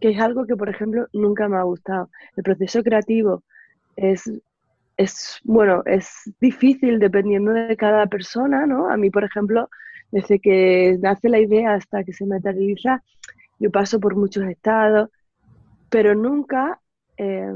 que 0.00 0.10
es 0.10 0.20
algo 0.20 0.46
que, 0.46 0.56
por 0.56 0.68
ejemplo, 0.68 1.06
nunca 1.12 1.48
me 1.48 1.56
ha 1.56 1.62
gustado. 1.62 2.10
El 2.36 2.42
proceso 2.42 2.82
creativo 2.82 3.42
es 3.96 4.30
es, 4.96 5.40
bueno, 5.44 5.82
es 5.84 6.08
difícil 6.40 6.98
dependiendo 6.98 7.52
de 7.52 7.76
cada 7.76 8.06
persona, 8.06 8.66
¿no? 8.66 8.90
A 8.90 8.96
mí, 8.96 9.10
por 9.10 9.24
ejemplo, 9.24 9.68
desde 10.10 10.38
que 10.38 10.96
nace 11.00 11.28
la 11.28 11.38
idea 11.38 11.74
hasta 11.74 12.04
que 12.04 12.12
se 12.12 12.26
materializa, 12.26 13.02
yo 13.58 13.70
paso 13.70 14.00
por 14.00 14.16
muchos 14.16 14.44
estados, 14.44 15.10
pero 15.90 16.14
nunca, 16.14 16.80
eh, 17.16 17.52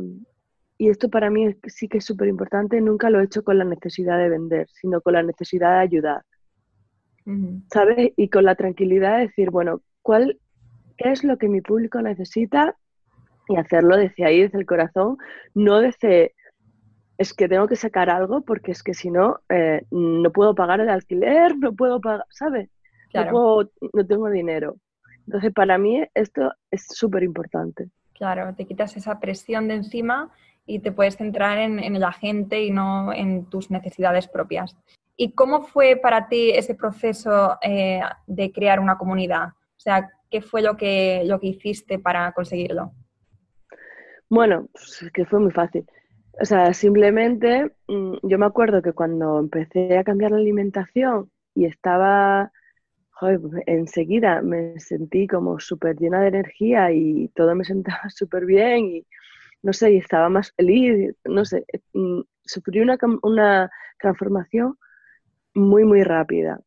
y 0.78 0.88
esto 0.88 1.09
para 1.09 1.30
mí 1.30 1.56
sí 1.66 1.88
que 1.88 1.99
es 1.99 2.04
súper 2.04 2.28
importante, 2.28 2.80
nunca 2.80 3.11
lo 3.11 3.20
he 3.20 3.25
hecho 3.25 3.42
con 3.42 3.59
la 3.59 3.64
necesidad 3.64 4.18
de 4.18 4.28
vender, 4.28 4.68
sino 4.73 5.00
con 5.00 5.14
la 5.14 5.23
necesidad 5.23 5.76
de 5.76 5.80
ayudar. 5.80 6.23
¿Sabes? 7.73 8.12
Y 8.16 8.28
con 8.28 8.44
la 8.44 8.56
tranquilidad 8.56 9.18
de 9.18 9.28
decir, 9.28 9.50
bueno, 9.50 9.82
¿cuál 10.02 10.40
qué 10.97 11.12
es 11.12 11.23
lo 11.23 11.38
que 11.38 11.49
mi 11.49 11.61
público 11.61 12.02
necesita? 12.02 12.75
Y 13.47 13.56
hacerlo 13.56 13.97
desde 13.97 14.25
ahí, 14.25 14.42
desde 14.42 14.59
el 14.59 14.66
corazón, 14.66 15.16
no 15.54 15.80
desde 15.80 16.35
es 17.21 17.35
que 17.35 17.49
tengo 17.49 17.69
que 17.69 17.77
sacar 17.77 18.09
algo 18.09 18.41
porque 18.41 18.73
es 18.73 18.83
que 18.83 18.95
si 18.95 19.11
no, 19.11 19.41
eh, 19.50 19.85
no 19.91 20.33
puedo 20.33 20.55
pagar 20.55 20.81
el 20.81 20.89
alquiler, 20.89 21.55
no 21.55 21.75
puedo 21.75 22.00
pagar, 22.00 22.25
¿sabes? 22.31 22.71
No, 23.12 23.69
tengo 24.09 24.31
dinero. 24.31 24.77
Entonces, 25.27 25.53
para 25.53 25.77
mí 25.77 26.03
esto 26.15 26.50
es 26.71 26.87
súper 26.89 27.23
importante. 27.23 27.91
Claro, 28.15 28.55
te 28.55 28.65
quitas 28.65 28.97
esa 28.97 29.21
presión 29.21 29.69
de 29.69 29.75
encima 29.75 30.33
y 30.65 30.79
te 30.79 30.93
puedes 30.93 31.19
centrar 31.19 31.59
en, 31.59 32.00
la 32.00 32.11
gente 32.11 32.65
y 32.65 32.71
no 32.71 33.12
en 33.12 33.45
tus 33.50 33.71
necesidades 33.71 34.27
propias. 34.27 34.75
¿Y 35.15 35.33
cómo 35.33 35.61
fue 35.61 35.97
para 35.97 36.27
ti 36.27 36.53
ese 36.53 36.75
proceso 36.75 37.59
eh, 37.61 38.00
de 38.27 38.50
crear 38.50 38.81
una 38.81 38.97
comunidad? 38.97 39.49
O 39.49 39.81
sea, 39.81 40.09
¿qué 40.31 40.41
fue 40.41 40.62
lo 40.62 40.79
que, 40.79 41.23
lo 41.27 41.39
que 41.39 41.49
hiciste 41.49 41.99
para 41.99 42.33
conseguirlo? 42.33 42.93
Bueno, 44.31 44.69
pues 44.73 45.03
es 45.03 45.12
que 45.12 45.27
fue 45.27 45.39
muy 45.39 45.50
fácil. 45.50 45.85
O 46.38 46.44
sea, 46.44 46.72
simplemente 46.75 47.72
mm, 47.88 48.16
yo 48.22 48.38
me 48.38 48.46
acuerdo 48.46 48.82
que 48.82 48.92
cuando 48.92 49.38
empecé 49.38 49.99
a 49.99 50.04
cambiar 50.04 50.30
la 50.32 50.38
alimentación 50.38 51.30
y 51.54 51.66
estaba, 51.66 52.52
joder, 53.10 53.40
pues 53.40 53.62
enseguida 53.66 54.42
me 54.42 54.78
sentí 54.80 55.26
como 55.26 55.58
súper 55.60 55.96
llena 55.96 56.20
de 56.22 56.28
energía 56.28 56.92
y 56.92 57.28
todo 57.34 57.54
me 57.54 57.64
sentaba 57.64 58.08
súper 58.10 58.46
bien 58.46 58.87
y 58.87 59.06
no 59.62 59.72
sé, 59.72 59.92
y 59.92 59.99
estaba 59.99 60.28
más 60.30 60.52
feliz, 60.52 61.14
no 61.25 61.44
sé, 61.44 61.66
mm, 61.92 62.20
sufrí 62.44 62.80
una, 62.80 62.99
una 63.22 63.70
transformación 63.99 64.78
muy, 65.54 65.84
muy 65.84 66.02
rápida. 66.02 66.60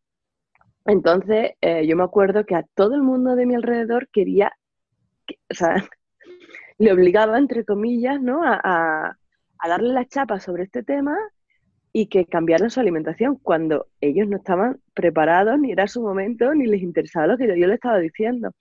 Entonces, 0.85 1.51
eh, 1.61 1.87
yo 1.87 1.95
me 1.95 2.03
acuerdo 2.03 2.45
que 2.45 2.55
a 2.55 2.63
todo 2.75 2.95
el 2.95 3.01
mundo 3.03 3.35
de 3.35 3.45
mi 3.45 3.55
alrededor 3.55 4.09
quería, 4.09 4.53
o 5.49 5.53
sea, 5.53 5.75
le 6.77 6.91
obligaba, 6.91 7.37
entre 7.37 7.65
comillas, 7.65 8.21
¿no? 8.21 8.41
A, 8.43 9.17
darle 9.69 9.93
la 9.93 10.05
chapa 10.05 10.39
sobre 10.39 10.63
este 10.63 10.83
tema 10.83 11.17
y 11.91 12.07
que 12.07 12.25
cambiaran 12.25 12.71
su 12.71 12.79
alimentación 12.79 13.37
cuando 13.37 13.87
ellos 14.01 14.27
no 14.27 14.37
estaban 14.37 14.79
preparados, 14.95 15.59
ni 15.59 15.71
era 15.71 15.87
su 15.87 16.01
momento, 16.01 16.53
ni 16.55 16.65
les 16.65 16.81
interesaba 16.81 17.27
lo 17.27 17.37
que 17.37 17.47
yo, 17.47 17.55
yo 17.55 17.67
les 17.67 17.75
estaba 17.75 17.99
diciendo. 17.99 18.51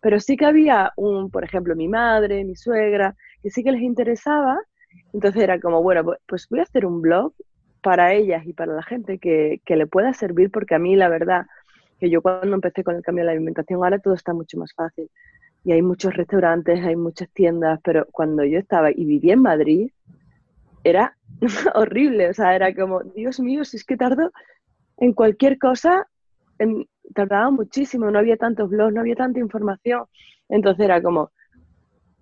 Pero 0.00 0.18
sí 0.18 0.36
que 0.36 0.46
había 0.46 0.92
un, 0.96 1.30
por 1.30 1.44
ejemplo, 1.44 1.76
mi 1.76 1.88
madre, 1.88 2.44
mi 2.44 2.56
suegra, 2.56 3.14
que 3.42 3.50
sí 3.50 3.62
que 3.62 3.72
les 3.72 3.82
interesaba. 3.82 4.58
Entonces 5.12 5.42
era 5.42 5.60
como, 5.60 5.82
bueno, 5.82 6.04
pues, 6.04 6.18
pues 6.26 6.48
voy 6.50 6.60
a 6.60 6.64
hacer 6.64 6.84
un 6.84 7.00
blog 7.00 7.32
para 7.82 8.12
ellas 8.12 8.44
y 8.46 8.52
para 8.52 8.74
la 8.74 8.82
gente 8.82 9.18
que, 9.18 9.60
que 9.64 9.76
le 9.76 9.86
pueda 9.86 10.12
servir, 10.12 10.50
porque 10.50 10.74
a 10.74 10.78
mí 10.80 10.96
la 10.96 11.08
verdad 11.08 11.46
que 12.00 12.10
yo 12.10 12.20
cuando 12.20 12.54
empecé 12.56 12.82
con 12.82 12.96
el 12.96 13.02
cambio 13.02 13.22
de 13.22 13.26
la 13.26 13.32
alimentación, 13.32 13.82
ahora 13.82 14.00
todo 14.00 14.14
está 14.14 14.34
mucho 14.34 14.58
más 14.58 14.72
fácil. 14.74 15.08
Y 15.64 15.70
hay 15.70 15.82
muchos 15.82 16.14
restaurantes, 16.16 16.84
hay 16.84 16.96
muchas 16.96 17.28
tiendas, 17.30 17.78
pero 17.84 18.06
cuando 18.10 18.44
yo 18.44 18.58
estaba 18.58 18.90
y 18.90 19.04
vivía 19.04 19.34
en 19.34 19.42
Madrid, 19.42 19.90
era 20.84 21.16
horrible. 21.74 22.30
O 22.30 22.34
sea, 22.34 22.54
era 22.54 22.74
como, 22.74 23.00
Dios 23.00 23.40
mío, 23.40 23.64
si 23.64 23.76
es 23.76 23.84
que 23.84 23.96
tardo 23.96 24.32
en 24.98 25.12
cualquier 25.12 25.58
cosa, 25.58 26.06
en, 26.58 26.86
tardaba 27.14 27.50
muchísimo, 27.50 28.10
no 28.10 28.18
había 28.18 28.36
tantos 28.36 28.70
blogs, 28.70 28.94
no 28.94 29.00
había 29.00 29.16
tanta 29.16 29.40
información. 29.40 30.04
Entonces 30.48 30.84
era 30.84 31.02
como, 31.02 31.30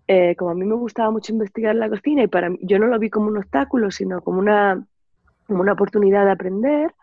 eh, 0.07 0.35
como 0.37 0.51
a 0.51 0.55
mí 0.55 0.65
me 0.65 0.75
gustaba 0.75 1.11
mucho 1.11 1.33
investigar 1.33 1.75
la 1.75 1.89
cocina 1.89 2.23
y 2.23 2.29
para 2.29 2.51
mí, 2.51 2.59
yo 2.63 2.79
no 2.79 2.87
lo 2.87 2.99
vi 2.99 3.11
como 3.11 3.29
un 3.29 3.39
obstáculo, 3.39 3.91
sino 3.91 4.21
como 4.23 4.39
una, 4.39 4.85
como 5.47 5.61
una 5.61 5.73
oportunidad 5.73 6.25
de 6.25 6.33
aprender, 6.33 6.95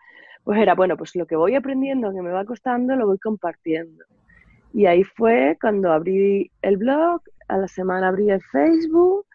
pues 0.44 0.60
era, 0.60 0.74
bueno, 0.74 0.96
pues 0.96 1.14
lo 1.14 1.26
que 1.26 1.36
voy 1.36 1.54
aprendiendo, 1.54 2.12
que 2.12 2.22
me 2.22 2.30
va 2.30 2.44
costando, 2.44 2.96
lo 2.96 3.06
voy 3.06 3.18
compartiendo. 3.18 4.04
Y 4.72 4.86
ahí 4.86 5.04
fue 5.04 5.56
cuando 5.60 5.92
abrí 5.92 6.50
el 6.62 6.76
blog, 6.76 7.22
a 7.48 7.56
la 7.56 7.68
semana 7.68 8.08
abrí 8.08 8.30
el 8.30 8.42
Facebook 8.42 9.27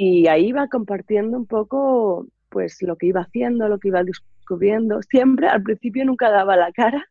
y 0.00 0.28
ahí 0.28 0.50
iba 0.50 0.68
compartiendo 0.68 1.36
un 1.36 1.46
poco 1.46 2.24
pues 2.50 2.80
lo 2.82 2.94
que 2.94 3.06
iba 3.06 3.22
haciendo, 3.22 3.66
lo 3.68 3.80
que 3.80 3.88
iba 3.88 4.04
descubriendo. 4.04 5.02
Siempre, 5.02 5.48
al 5.48 5.64
principio 5.64 6.04
nunca 6.04 6.30
daba 6.30 6.56
la 6.56 6.70
cara, 6.70 7.04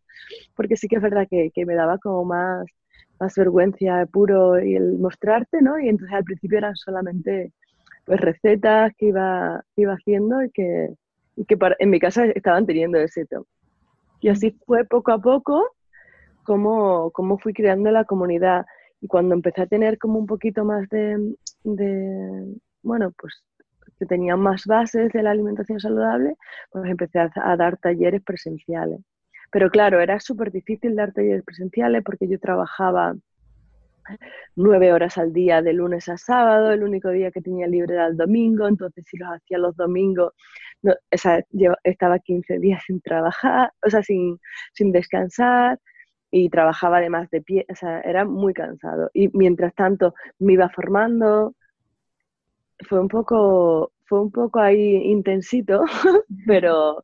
porque 0.56 0.77
sí 0.77 0.88
que 0.88 0.96
es 0.96 1.01
verdad 1.01 1.27
que, 1.29 1.51
me 1.65 1.75
daba 1.75 1.98
como 1.98 2.24
más, 2.24 2.65
más 3.20 3.36
vergüenza 3.36 4.06
puro 4.06 4.63
y 4.63 4.77
el 4.77 5.00
mostrarte, 5.00 5.62
¿no? 5.62 5.77
Y 5.77 5.89
entonces 5.89 6.15
al 6.15 6.24
principio 6.24 6.60
eran 6.60 6.77
solamente 6.77 7.51
pues 8.06 8.22
recetas 8.22 8.94
que 8.98 9.08
iba, 9.08 9.65
iba 9.75 9.94
haciendo 9.94 10.41
y 10.41 10.50
que, 10.51 10.96
y 11.36 11.44
que 11.44 11.58
en 11.79 11.89
mi 11.89 12.00
casa 12.00 12.24
estaban 12.27 12.65
teniendo 12.65 13.00
éxito. 13.00 13.48
Y 14.22 14.29
así 14.29 14.51
fue 14.65 14.86
poco 14.86 15.12
a 15.12 15.20
poco 15.20 15.72
como, 16.44 17.12
como 17.12 17.38
fui 17.38 17.51
creando 17.51 17.91
la 17.91 18.06
comunidad. 18.06 18.65
Y 19.01 19.08
cuando 19.08 19.36
empecé 19.36 19.63
a 19.63 19.67
tener 19.67 19.98
como 19.98 20.20
un 20.20 20.25
poquito 20.25 20.63
más 20.63 20.88
de 20.88 21.36
bueno, 22.88 23.12
pues 23.17 23.44
que 24.00 24.06
tenía 24.06 24.36
más 24.36 24.65
bases 24.65 25.12
de 25.12 25.24
la 25.24 25.32
alimentación 25.32 25.79
saludable, 25.79 26.36
pues 26.72 26.89
empecé 26.89 27.20
a, 27.20 27.32
a 27.36 27.58
dar 27.58 27.77
talleres 27.77 28.22
presenciales. 28.24 29.00
Pero 29.51 29.70
claro, 29.70 30.01
era 30.01 30.20
súper 30.20 30.51
difícil 30.51 30.96
dar 30.96 31.13
talleres 31.13 31.44
presenciales 31.44 32.03
porque 32.03 32.27
yo 32.27 32.39
trabajaba 32.39 33.15
nueve 34.56 34.94
horas 34.94 35.17
al 35.17 35.34
día 35.34 35.62
de 35.62 35.74
lunes 35.74 36.08
a 36.10 36.17
sábado, 36.17 36.72
el 36.72 36.84
único 36.84 37.10
día 37.10 37.32
que 37.32 37.41
tenía 37.41 37.67
libre 37.67 37.96
era 37.96 38.08
el 38.08 38.17
domingo, 38.17 38.67
entonces 38.67 39.06
si 39.08 39.17
los 39.17 39.29
hacía 39.29 39.58
los 39.58 39.75
domingos, 39.75 40.34
no, 40.82 40.94
o 40.94 41.17
sea, 41.17 41.44
yo 41.51 41.74
estaba 41.84 42.20
15 42.20 42.60
días 42.60 42.84
sin 42.86 43.01
trabajar, 43.01 43.72
o 43.86 43.89
sea, 43.89 44.03
sin, 44.03 44.39
sin 44.74 44.91
descansar 44.91 45.79
y 46.32 46.50
trabajaba 46.50 46.98
además 46.98 47.29
de 47.29 47.41
pie, 47.41 47.65
o 47.70 47.75
sea, 47.75 48.01
era 48.01 48.25
muy 48.25 48.53
cansado. 48.53 49.10
Y 49.13 49.29
mientras 49.38 49.74
tanto 49.75 50.13
me 50.39 50.53
iba 50.53 50.70
formando, 50.70 51.56
fue 52.88 53.00
un 53.00 53.07
poco, 53.07 53.91
fue 54.05 54.22
un 54.22 54.31
poco 54.31 54.60
ahí 54.60 55.12
intensito, 55.12 55.84
pero, 56.48 57.03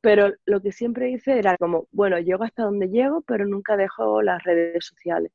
pero 0.00 0.32
lo 0.44 0.60
que 0.60 0.72
siempre 0.72 1.10
hice 1.10 1.38
era 1.38 1.56
como, 1.56 1.86
bueno, 1.92 2.18
llego 2.18 2.44
hasta 2.44 2.64
donde 2.64 2.88
llego, 2.88 3.22
pero 3.22 3.46
nunca 3.46 3.76
dejo 3.76 4.22
las 4.22 4.42
redes 4.44 4.86
sociales. 4.86 5.32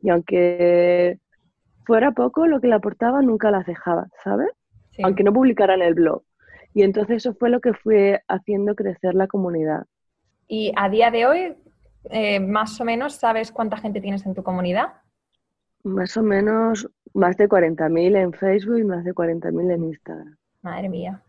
Y 0.00 0.10
aunque 0.10 1.18
fuera 1.86 2.12
poco 2.12 2.46
lo 2.46 2.60
que 2.60 2.68
le 2.68 2.74
aportaba, 2.74 3.22
nunca 3.22 3.50
las 3.50 3.66
dejaba, 3.66 4.08
¿sabes? 4.22 4.48
Aunque 5.02 5.22
no 5.22 5.32
publicara 5.32 5.74
en 5.74 5.82
el 5.82 5.94
blog. 5.94 6.22
Y 6.74 6.82
entonces 6.82 7.16
eso 7.18 7.34
fue 7.34 7.50
lo 7.50 7.60
que 7.60 7.72
fue 7.72 8.22
haciendo 8.28 8.74
crecer 8.74 9.14
la 9.14 9.26
comunidad. 9.26 9.86
Y 10.46 10.72
a 10.76 10.88
día 10.88 11.10
de 11.10 11.26
hoy, 11.26 11.56
eh, 12.10 12.40
más 12.40 12.80
o 12.80 12.84
menos, 12.84 13.14
¿sabes 13.14 13.52
cuánta 13.52 13.76
gente 13.76 14.00
tienes 14.00 14.24
en 14.26 14.34
tu 14.34 14.42
comunidad? 14.42 14.92
Más 15.84 16.16
o 16.16 16.22
menos 16.22 16.88
más 17.14 17.36
de 17.36 17.48
40.000 17.48 18.16
en 18.16 18.32
Facebook 18.32 18.78
y 18.78 18.84
más 18.84 19.04
de 19.04 19.14
40.000 19.14 19.74
en 19.74 19.84
Instagram. 19.84 20.36
Madre 20.62 20.88
mía. 20.88 21.22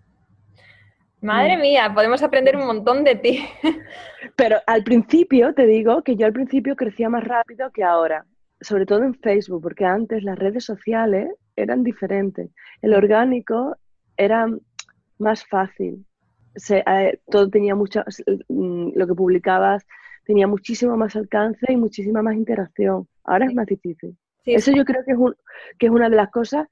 Madre 1.21 1.57
mm. 1.57 1.61
mía, 1.61 1.91
podemos 1.93 2.23
aprender 2.23 2.55
un 2.55 2.65
montón 2.65 3.03
de 3.03 3.15
ti. 3.15 3.45
Pero 4.35 4.57
al 4.67 4.83
principio, 4.83 5.53
te 5.53 5.65
digo 5.65 6.01
que 6.03 6.15
yo 6.15 6.25
al 6.25 6.33
principio 6.33 6.75
crecía 6.75 7.09
más 7.09 7.23
rápido 7.23 7.71
que 7.71 7.83
ahora 7.83 8.25
sobre 8.61 8.85
todo 8.85 9.03
en 9.03 9.15
Facebook, 9.15 9.61
porque 9.61 9.85
antes 9.85 10.23
las 10.23 10.37
redes 10.37 10.65
sociales 10.65 11.29
eran 11.55 11.83
diferentes. 11.83 12.49
El 12.81 12.93
orgánico 12.93 13.75
era 14.17 14.47
más 15.17 15.45
fácil. 15.45 16.05
Eh, 16.69 17.19
todo 17.29 17.49
tenía 17.49 17.75
mucho, 17.75 18.03
mm, 18.49 18.91
lo 18.95 19.07
que 19.07 19.13
publicabas 19.13 19.85
tenía 20.25 20.47
muchísimo 20.47 20.97
más 20.97 21.15
alcance 21.15 21.65
y 21.69 21.77
muchísima 21.77 22.21
más 22.21 22.35
interacción. 22.35 23.07
Ahora 23.23 23.45
es 23.45 23.53
más 23.53 23.65
difícil. 23.65 24.17
Eso 24.55 24.71
yo 24.71 24.85
creo 24.85 25.03
que 25.05 25.11
es, 25.11 25.17
que 25.77 25.85
es 25.87 25.91
una 25.91 26.09
de 26.09 26.15
las 26.15 26.29
cosas 26.31 26.67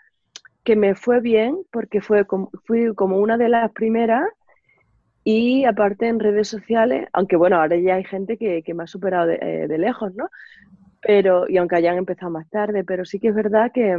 que 0.64 0.76
me 0.76 0.96
fue 0.96 1.22
bien 1.22 1.64
porque 1.72 2.02
fue 2.02 2.26
como, 2.26 2.50
fui 2.66 2.94
como 2.94 3.20
una 3.20 3.38
de 3.38 3.50
las 3.50 3.72
primeras 3.72 4.26
y 5.24 5.66
aparte 5.66 6.08
en 6.08 6.20
redes 6.20 6.48
sociales, 6.48 7.08
aunque 7.14 7.36
bueno, 7.36 7.60
ahora 7.60 7.76
ya 7.78 7.96
hay 7.96 8.04
gente 8.04 8.38
que, 8.38 8.64
me 8.74 8.84
ha 8.84 8.88
superado 8.88 9.28
de, 9.28 9.40
eh, 9.42 9.68
de 9.68 9.78
lejos, 9.78 10.14
¿no? 10.16 10.30
pero 11.02 11.48
y 11.48 11.58
aunque 11.58 11.76
hayan 11.78 11.98
empezado 11.98 12.32
más 12.32 12.50
tarde, 12.50 12.84
pero 12.84 13.06
sí 13.06 13.20
que 13.20 13.30
es 13.30 13.36
verdad 13.36 13.72
que, 13.74 13.96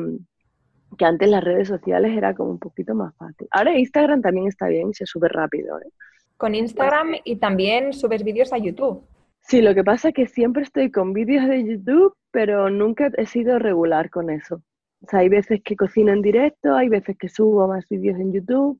que 0.96 1.04
antes 1.04 1.28
las 1.28 1.42
redes 1.42 1.68
sociales 1.68 2.16
era 2.16 2.34
como 2.34 2.50
un 2.50 2.58
poquito 2.58 2.94
más 2.94 3.14
fácil. 3.16 3.48
Ahora 3.50 3.78
Instagram 3.78 4.20
también 4.20 4.48
está 4.48 4.68
bien, 4.68 4.92
se 4.92 5.06
sube 5.06 5.28
rápido. 5.28 5.78
¿eh? 5.80 5.88
Con 6.36 6.54
Instagram 6.54 7.14
y 7.24 7.36
también 7.36 7.92
subes 7.92 8.22
vídeos 8.22 8.52
a 8.52 8.58
YouTube. 8.58 9.02
Sí, 9.48 9.62
lo 9.62 9.74
que 9.74 9.82
pasa 9.82 10.08
es 10.08 10.14
que 10.14 10.26
siempre 10.26 10.62
estoy 10.62 10.90
con 10.90 11.14
vídeos 11.14 11.48
de 11.48 11.64
YouTube, 11.64 12.14
pero 12.30 12.68
nunca 12.68 13.10
he 13.16 13.24
sido 13.24 13.58
regular 13.58 14.10
con 14.10 14.28
eso. 14.28 14.56
O 15.02 15.06
sea, 15.08 15.20
hay 15.20 15.30
veces 15.30 15.62
que 15.64 15.74
cocino 15.74 16.12
en 16.12 16.20
directo, 16.20 16.74
hay 16.74 16.90
veces 16.90 17.16
que 17.16 17.30
subo 17.30 17.66
más 17.66 17.88
vídeos 17.88 18.20
en 18.20 18.34
YouTube, 18.34 18.78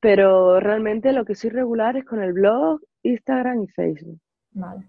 pero 0.00 0.58
realmente 0.58 1.12
lo 1.12 1.24
que 1.24 1.36
soy 1.36 1.50
regular 1.50 1.96
es 1.96 2.04
con 2.04 2.20
el 2.20 2.32
blog, 2.32 2.80
Instagram 3.04 3.62
y 3.62 3.68
Facebook. 3.68 4.18
Vale. 4.50 4.84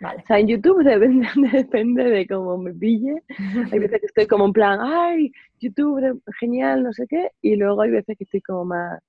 O 0.00 0.26
sea, 0.26 0.40
en 0.40 0.48
YouTube 0.48 0.82
depende, 0.84 1.28
depende 1.52 2.02
de 2.02 2.26
cómo 2.26 2.58
me 2.58 2.74
pille. 2.74 3.22
Hay 3.70 3.78
veces 3.78 4.00
que 4.00 4.06
estoy 4.06 4.26
como 4.26 4.46
en 4.46 4.52
plan, 4.52 4.80
ay, 4.82 5.30
YouTube, 5.60 6.20
genial, 6.40 6.82
no 6.82 6.92
sé 6.92 7.06
qué. 7.08 7.30
Y 7.42 7.54
luego 7.54 7.82
hay 7.82 7.92
veces 7.92 8.18
que 8.18 8.24
estoy 8.24 8.40
como 8.40 8.64
más, 8.64 9.00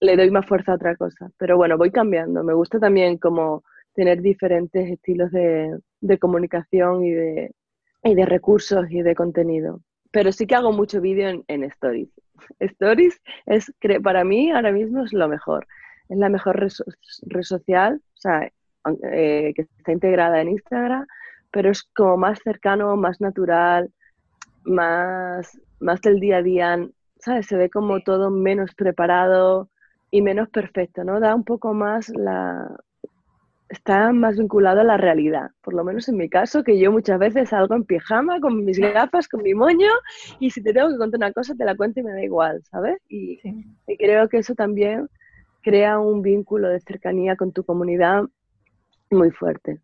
le 0.00 0.16
doy 0.16 0.30
más 0.30 0.46
fuerza 0.46 0.72
a 0.72 0.76
otra 0.76 0.96
cosa. 0.96 1.30
Pero 1.36 1.58
bueno, 1.58 1.76
voy 1.76 1.90
cambiando. 1.90 2.42
Me 2.42 2.54
gusta 2.54 2.78
también 2.80 3.18
como 3.18 3.64
tener 3.98 4.22
diferentes 4.22 4.88
estilos 4.88 5.32
de, 5.32 6.18
comunicación 6.20 7.04
y 7.04 7.10
de, 7.10 7.52
y 8.04 8.14
de 8.14 8.26
recursos 8.26 8.86
y 8.90 9.02
de 9.02 9.16
contenido. 9.16 9.80
Pero 10.12 10.30
sí 10.30 10.46
que 10.46 10.54
hago 10.54 10.70
mucho 10.70 11.00
vídeo 11.00 11.28
en, 11.28 11.44
en 11.48 11.64
Stories. 11.64 12.08
Stories 12.60 13.20
es, 13.46 13.72
para 14.04 14.22
mí 14.22 14.52
ahora 14.52 14.70
mismo 14.70 15.02
es 15.02 15.12
lo 15.12 15.26
mejor. 15.26 15.66
Es 16.08 16.16
la 16.16 16.28
mejor 16.28 16.60
red, 16.60 16.70
red 17.22 17.42
social. 17.42 18.00
O 18.14 18.20
sea, 18.20 18.48
eh, 19.10 19.52
que 19.56 19.62
está 19.62 19.90
integrada 19.90 20.40
en 20.42 20.50
Instagram, 20.50 21.04
pero 21.50 21.72
es 21.72 21.82
como 21.82 22.16
más 22.18 22.38
cercano, 22.44 22.96
más 22.96 23.20
natural, 23.20 23.90
más, 24.62 25.60
más 25.80 26.00
del 26.02 26.20
día 26.20 26.36
a 26.36 26.42
día, 26.42 26.88
¿sabes? 27.18 27.46
Se 27.46 27.56
ve 27.56 27.68
como 27.68 28.00
todo 28.02 28.30
menos 28.30 28.76
preparado 28.76 29.70
y 30.12 30.22
menos 30.22 30.48
perfecto, 30.50 31.02
¿no? 31.02 31.18
Da 31.18 31.34
un 31.34 31.42
poco 31.42 31.74
más 31.74 32.10
la... 32.10 32.78
Está 33.88 34.12
más 34.12 34.36
vinculado 34.36 34.82
a 34.82 34.84
la 34.84 34.98
realidad, 34.98 35.52
por 35.62 35.72
lo 35.72 35.82
menos 35.82 36.06
en 36.10 36.18
mi 36.18 36.28
caso, 36.28 36.62
que 36.62 36.78
yo 36.78 36.92
muchas 36.92 37.18
veces 37.18 37.48
salgo 37.48 37.74
en 37.74 37.84
pijama, 37.84 38.38
con 38.38 38.62
mis 38.62 38.78
gafas, 38.78 39.28
con 39.28 39.42
mi 39.42 39.54
moño, 39.54 39.88
y 40.38 40.50
si 40.50 40.62
te 40.62 40.74
tengo 40.74 40.90
que 40.90 40.98
contar 40.98 41.16
una 41.16 41.32
cosa, 41.32 41.54
te 41.54 41.64
la 41.64 41.74
cuento 41.74 42.00
y 42.00 42.02
me 42.02 42.12
da 42.12 42.22
igual, 42.22 42.62
¿sabes? 42.70 43.00
Y, 43.08 43.40
y 43.86 43.96
creo 43.96 44.28
que 44.28 44.36
eso 44.36 44.54
también 44.54 45.08
crea 45.62 45.98
un 46.00 46.20
vínculo 46.20 46.68
de 46.68 46.80
cercanía 46.80 47.34
con 47.34 47.50
tu 47.50 47.64
comunidad 47.64 48.24
muy 49.10 49.30
fuerte. 49.30 49.80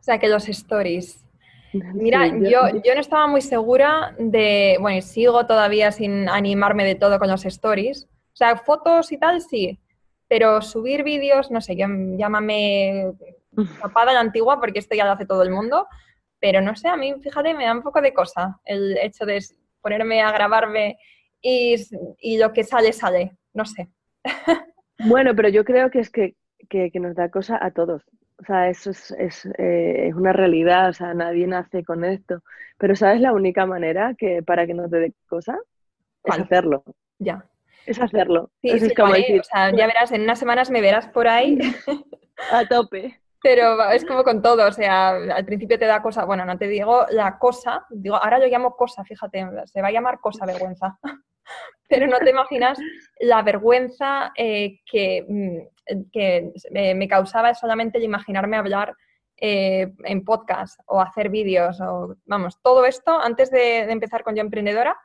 O 0.00 0.02
sea, 0.02 0.18
que 0.18 0.28
los 0.28 0.48
stories. 0.48 1.22
Mira, 1.92 2.28
yo, 2.28 2.80
yo, 2.82 2.94
no 2.94 3.00
estaba 3.02 3.26
muy 3.26 3.42
segura 3.42 4.14
de, 4.18 4.78
bueno, 4.80 5.02
sigo 5.02 5.44
todavía 5.44 5.92
sin 5.92 6.30
animarme 6.30 6.86
de 6.86 6.94
todo 6.94 7.18
con 7.18 7.28
los 7.28 7.44
stories. 7.44 8.04
O 8.32 8.36
sea, 8.36 8.56
fotos 8.56 9.12
y 9.12 9.18
tal, 9.18 9.42
sí, 9.42 9.78
pero 10.32 10.62
subir 10.62 11.02
vídeos, 11.02 11.50
no 11.50 11.60
sé, 11.60 11.76
llámame 11.76 13.12
tapada 13.82 14.14
la 14.14 14.20
antigua 14.20 14.58
porque 14.58 14.78
esto 14.78 14.94
ya 14.94 15.04
lo 15.04 15.12
hace 15.12 15.26
todo 15.26 15.42
el 15.42 15.50
mundo, 15.50 15.86
pero 16.40 16.62
no 16.62 16.74
sé, 16.74 16.88
a 16.88 16.96
mí, 16.96 17.12
fíjate, 17.20 17.52
me 17.52 17.66
da 17.66 17.74
un 17.74 17.82
poco 17.82 18.00
de 18.00 18.14
cosa 18.14 18.58
el 18.64 18.96
hecho 18.96 19.26
de 19.26 19.44
ponerme 19.82 20.22
a 20.22 20.32
grabarme 20.32 20.96
y, 21.42 21.76
y 22.18 22.38
lo 22.38 22.50
que 22.54 22.64
sale, 22.64 22.94
sale, 22.94 23.36
no 23.52 23.66
sé. 23.66 23.90
Bueno, 25.04 25.34
pero 25.34 25.48
yo 25.50 25.64
creo 25.64 25.90
que 25.90 25.98
es 25.98 26.08
que, 26.10 26.34
nos 26.94 27.14
da 27.14 27.28
cosa 27.28 27.58
a 27.60 27.72
todos. 27.72 28.02
O 28.38 28.44
sea, 28.44 28.70
eso 28.70 28.90
es, 28.90 29.44
eh, 29.58 30.06
es, 30.08 30.14
una 30.14 30.32
realidad, 30.32 30.90
o 30.90 30.92
sea, 30.92 31.12
nadie 31.12 31.46
nace 31.46 31.84
con 31.84 32.04
esto. 32.04 32.42
Pero 32.78 32.94
¿sabes 32.94 33.20
la 33.20 33.32
única 33.32 33.66
manera 33.66 34.14
que 34.16 34.42
para 34.44 34.64
que 34.66 34.74
no 34.74 34.88
te 34.88 34.98
dé 34.98 35.12
cosa? 35.28 35.58
Es 36.22 36.38
hacerlo. 36.38 36.84
Ya. 37.18 37.44
Es 37.86 38.00
hacerlo. 38.00 38.50
Sí, 38.60 38.70
es 38.70 38.94
como 38.94 39.12
decir, 39.12 39.40
o 39.40 39.44
sea, 39.44 39.70
ya 39.70 39.86
verás, 39.86 40.12
en 40.12 40.22
unas 40.22 40.38
semanas 40.38 40.70
me 40.70 40.80
verás 40.80 41.08
por 41.08 41.28
ahí. 41.28 41.58
a 42.52 42.66
tope. 42.66 43.20
Pero 43.42 43.90
es 43.90 44.04
como 44.04 44.22
con 44.22 44.40
todo, 44.40 44.68
o 44.68 44.72
sea, 44.72 45.10
al 45.10 45.44
principio 45.44 45.78
te 45.78 45.86
da 45.86 46.00
cosa, 46.00 46.24
bueno, 46.24 46.44
no 46.44 46.56
te 46.58 46.68
digo 46.68 47.06
la 47.10 47.38
cosa, 47.38 47.86
digo, 47.90 48.14
ahora 48.14 48.38
lo 48.38 48.46
llamo 48.46 48.76
cosa, 48.76 49.04
fíjate, 49.04 49.44
se 49.64 49.82
va 49.82 49.88
a 49.88 49.92
llamar 49.92 50.20
cosa 50.20 50.46
vergüenza 50.46 50.96
pero 51.88 52.06
no 52.06 52.18
te 52.18 52.30
imaginas 52.30 52.78
la 53.20 53.42
vergüenza 53.42 54.32
eh, 54.36 54.80
que, 54.86 55.26
mm, 55.28 56.10
que 56.12 56.52
me 56.94 57.08
causaba 57.08 57.52
solamente 57.54 57.98
el 57.98 58.04
imaginarme 58.04 58.56
hablar 58.56 58.94
eh, 59.36 59.92
en 60.04 60.24
podcast 60.24 60.78
o 60.86 61.00
hacer 61.00 61.28
vídeos 61.28 61.80
o, 61.80 62.14
vamos, 62.26 62.62
todo 62.62 62.86
esto 62.86 63.20
antes 63.20 63.50
de, 63.50 63.80
empezar 63.90 64.22
con 64.22 64.36
Yo 64.36 64.40
Emprendedora 64.40 64.96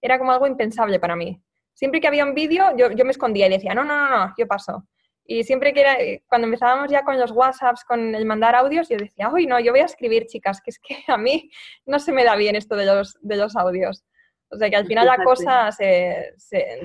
era 0.00 0.18
como 0.18 0.32
algo 0.32 0.46
impensable 0.46 1.00
para 1.00 1.16
mí. 1.16 1.42
Siempre 1.76 2.00
que 2.00 2.06
había 2.06 2.24
un 2.24 2.32
vídeo, 2.32 2.74
yo, 2.74 3.04
me 3.04 3.10
escondía 3.10 3.46
y 3.46 3.50
decía, 3.50 3.74
no, 3.74 3.84
no, 3.84 4.08
no, 4.08 4.08
no, 4.08 4.34
yo 4.38 4.46
paso. 4.46 4.88
Y 5.26 5.44
siempre 5.44 5.74
que 5.74 5.82
era, 5.82 5.96
cuando 6.26 6.46
empezábamos 6.46 6.90
ya 6.90 7.04
con 7.04 7.20
los 7.20 7.32
WhatsApps, 7.32 7.84
con 7.84 8.14
el 8.14 8.24
mandar 8.24 8.54
audios, 8.54 8.88
yo 8.88 8.96
decía, 8.96 9.28
uy, 9.28 9.46
no, 9.46 9.60
yo 9.60 9.72
voy 9.72 9.80
a 9.80 9.84
escribir, 9.84 10.26
chicas, 10.26 10.62
que 10.62 10.70
es 10.70 10.78
que 10.78 11.04
a 11.06 11.18
mí 11.18 11.50
no 11.84 11.98
se 11.98 12.12
me 12.12 12.24
da 12.24 12.34
bien 12.34 12.56
esto 12.56 12.76
de 12.76 12.86
los, 12.86 13.18
de 13.20 13.36
los 13.36 13.56
audios. 13.56 14.06
O 14.48 14.56
sea 14.56 14.70
que 14.70 14.76
al 14.76 14.86
final 14.86 15.04
la 15.04 15.22
cosa 15.22 15.70
se, 15.70 16.32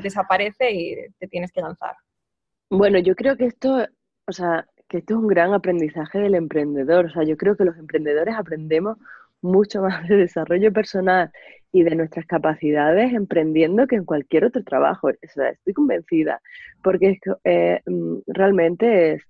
desaparece 0.04 0.72
y 0.72 0.96
te 1.20 1.28
tienes 1.30 1.54
que 1.54 1.62
lanzar. 1.62 1.96
Bueno, 2.70 3.00
yo 3.00 3.16
creo 3.16 3.38
que 3.38 3.46
esto, 3.46 3.88
o 4.28 4.32
sea, 4.34 4.68
que 4.90 4.98
esto 4.98 5.14
es 5.14 5.20
un 5.22 5.28
gran 5.28 5.54
aprendizaje 5.54 6.20
del 6.20 6.36
emprendedor. 6.36 7.06
O 7.06 7.12
sea, 7.12 7.24
yo 7.24 7.38
creo 7.38 7.56
que 7.56 7.64
los 7.64 7.78
emprendedores 7.78 8.36
aprendemos 8.36 8.98
mucho 9.42 9.82
más 9.84 10.06
de 10.10 10.18
desarrollo 10.18 10.74
personal 10.74 11.32
y 11.72 11.84
de 11.84 11.96
nuestras 11.96 12.26
capacidades 12.26 13.14
emprendiendo 13.14 13.88
que 13.88 13.96
en 13.96 14.06
cualquier 14.06 14.46
otro 14.46 14.64
trabajo. 14.64 15.10
Estoy 15.10 15.74
convencida, 15.74 16.42
porque 16.84 17.18
eh, 17.44 17.82
mm, 17.86 18.18
realmente 18.28 19.14
es, 19.14 19.24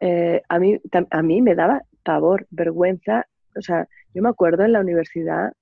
eh, 0.00 0.42
a, 0.48 0.58
mí, 0.58 0.80
a 1.10 1.22
mí 1.22 1.42
me 1.42 1.54
daba 1.54 1.82
pavor, 2.02 2.46
vergüenza. 2.50 3.26
O 3.56 3.62
sea, 3.62 3.86
yo 4.14 4.22
me 4.22 4.30
acuerdo 4.30 4.64
en 4.64 4.72
la 4.72 4.80
universidad 4.80 5.52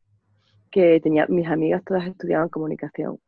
que 0.71 1.01
tenía, 1.01 1.27
mis 1.29 1.47
amigas 1.49 1.83
todas 1.85 2.07
estudiaban 2.07 2.49
comunicación. 2.49 3.19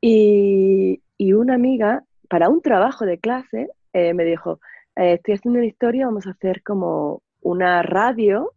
Y, 0.00 1.02
una 1.18 1.54
amiga, 1.54 2.04
para 2.28 2.48
un 2.48 2.62
trabajo 2.62 3.04
de 3.04 3.18
clase, 3.18 3.68
eh, 3.92 4.14
me 4.14 4.24
dijo, 4.24 4.60
estoy 4.96 5.34
haciendo 5.34 5.58
una 5.58 5.68
historia, 5.68 6.06
vamos 6.06 6.26
a 6.26 6.30
hacer 6.30 6.62
como 6.62 7.22
una 7.42 7.82
radio, 7.82 8.52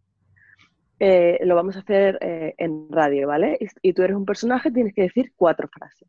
eh, 1.00 1.40
lo 1.44 1.56
vamos 1.56 1.76
a 1.76 1.80
hacer 1.80 2.18
en 2.22 2.88
radio, 2.90 3.28
¿vale? 3.28 3.58
Y, 3.60 3.90
y, 3.90 3.94
tú 3.94 4.04
eres 4.04 4.16
un 4.16 4.26
personaje, 4.26 4.72
tienes 4.72 4.94
que 4.94 5.04
decir 5.04 5.34
cuatro 5.36 5.68
frases. 5.68 6.08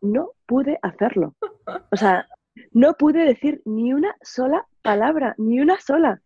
no 0.00 0.32
pude 0.46 0.78
hacerlo. 0.82 1.34
O 1.90 1.96
sea, 1.96 2.28
no 2.70 2.94
pude 2.94 3.24
decir 3.24 3.60
ni 3.64 3.92
una 3.92 4.14
sola 4.22 4.64
palabra, 4.82 5.34
ni 5.36 5.58
una 5.60 5.80
sola. 5.80 6.22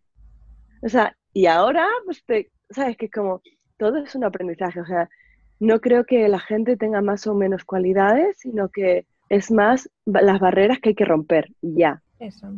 O 0.83 0.89
sea, 0.89 1.15
y 1.33 1.45
ahora, 1.47 1.87
pues 2.05 2.23
te, 2.25 2.51
¿sabes? 2.69 2.97
Que 2.97 3.05
es 3.05 3.11
como, 3.11 3.41
todo 3.77 3.97
es 3.97 4.15
un 4.15 4.23
aprendizaje. 4.23 4.81
O 4.81 4.85
sea, 4.85 5.09
no 5.59 5.79
creo 5.79 6.05
que 6.05 6.27
la 6.27 6.39
gente 6.39 6.77
tenga 6.77 7.01
más 7.01 7.27
o 7.27 7.35
menos 7.35 7.63
cualidades, 7.63 8.37
sino 8.39 8.69
que 8.69 9.05
es 9.29 9.51
más 9.51 9.89
las 10.05 10.39
barreras 10.39 10.79
que 10.79 10.89
hay 10.89 10.95
que 10.95 11.05
romper 11.05 11.47
ya. 11.61 12.01
Eso. 12.19 12.53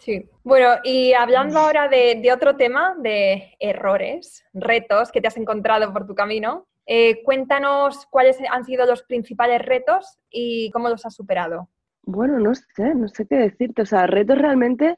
Sí. 0.00 0.28
Bueno, 0.42 0.76
y 0.82 1.12
hablando 1.12 1.58
ahora 1.58 1.88
de, 1.88 2.28
otro 2.32 2.56
tema, 2.56 2.96
de 2.98 3.54
errores, 3.60 4.44
retos 4.54 5.12
que 5.12 5.20
te 5.20 5.28
has 5.28 5.36
encontrado 5.36 5.92
por 5.92 6.06
tu 6.06 6.14
camino, 6.14 6.66
eh, 6.86 7.22
cuéntanos 7.22 8.06
cuáles 8.10 8.38
han 8.50 8.64
sido 8.64 8.86
los 8.86 9.02
principales 9.02 9.62
retos 9.62 10.18
y 10.30 10.70
cómo 10.70 10.88
los 10.88 11.04
has 11.04 11.14
superado. 11.14 11.68
Bueno, 12.02 12.38
no 12.40 12.54
sé, 12.54 12.94
no 12.94 13.08
sé 13.08 13.26
qué 13.26 13.36
decirte. 13.36 13.82
O 13.82 13.86
sea, 13.86 14.06
retos 14.06 14.38
realmente 14.38 14.96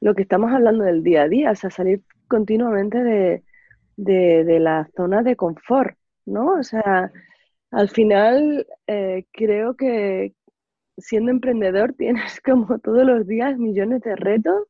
lo 0.00 0.14
que 0.14 0.22
estamos 0.22 0.52
hablando 0.52 0.84
del 0.84 1.02
día 1.02 1.22
a 1.22 1.28
día, 1.28 1.50
o 1.50 1.54
sea, 1.54 1.70
salir 1.70 2.02
continuamente 2.28 3.02
de, 3.02 3.42
de, 3.96 4.60
la 4.60 4.88
zona 4.94 5.22
de 5.22 5.36
confort, 5.36 5.96
¿no? 6.26 6.58
O 6.58 6.62
sea, 6.62 7.10
al 7.70 7.88
final 7.88 8.66
eh, 8.86 9.24
creo 9.32 9.76
que 9.76 10.34
siendo 10.98 11.30
emprendedor 11.30 11.94
tienes 11.98 12.40
como 12.40 12.78
todos 12.78 13.04
los 13.04 13.26
días 13.26 13.58
millones 13.58 14.02
de 14.02 14.16
retos, 14.16 14.66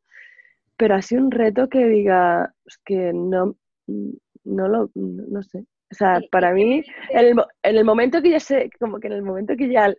pero 0.77 0.95
así 0.95 1.17
un 1.17 1.31
reto 1.31 1.69
que 1.69 1.87
diga 1.87 2.55
que 2.85 3.13
no, 3.13 3.57
no 4.45 4.69
lo, 4.69 4.91
no 4.95 5.43
sé. 5.43 5.65
O 5.91 5.95
sea, 5.95 6.21
para 6.31 6.53
mí, 6.53 6.83
en 7.11 7.37
el, 7.63 7.85
momento 7.85 8.23
que 8.23 8.31
ya 8.31 8.41
sé, 8.41 8.71
como 8.81 8.99
que 8.99 9.09
en 9.09 9.13
el 9.13 9.23
momento 9.23 9.55
que 9.57 9.69
ya 9.69 9.93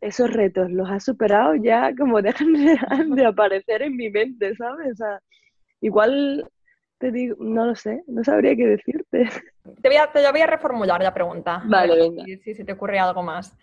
esos 0.00 0.32
retos 0.32 0.70
los 0.70 0.90
has 0.90 1.04
superado, 1.04 1.54
ya 1.54 1.94
como 1.96 2.20
dejan 2.22 2.52
de, 2.52 2.76
de 3.14 3.24
aparecer 3.24 3.82
en 3.82 3.96
mi 3.96 4.10
mente, 4.10 4.54
¿sabes? 4.56 4.92
O 4.92 4.96
sea, 4.96 5.20
igual 5.80 6.44
te 6.98 7.10
digo, 7.10 7.36
no 7.38 7.66
lo 7.66 7.74
sé, 7.74 8.02
no 8.06 8.24
sabría 8.24 8.56
qué 8.56 8.66
decirte. 8.66 9.28
Te 9.82 9.88
voy 9.88 9.96
a, 9.96 10.10
te 10.10 10.30
voy 10.30 10.40
a 10.40 10.46
reformular 10.46 11.02
la 11.02 11.12
pregunta. 11.12 11.62
Vale, 11.66 11.96
venga. 11.96 12.24
Si, 12.24 12.54
se 12.54 12.64
te 12.64 12.72
ocurre 12.72 12.98
algo 12.98 13.22
más. 13.22 13.56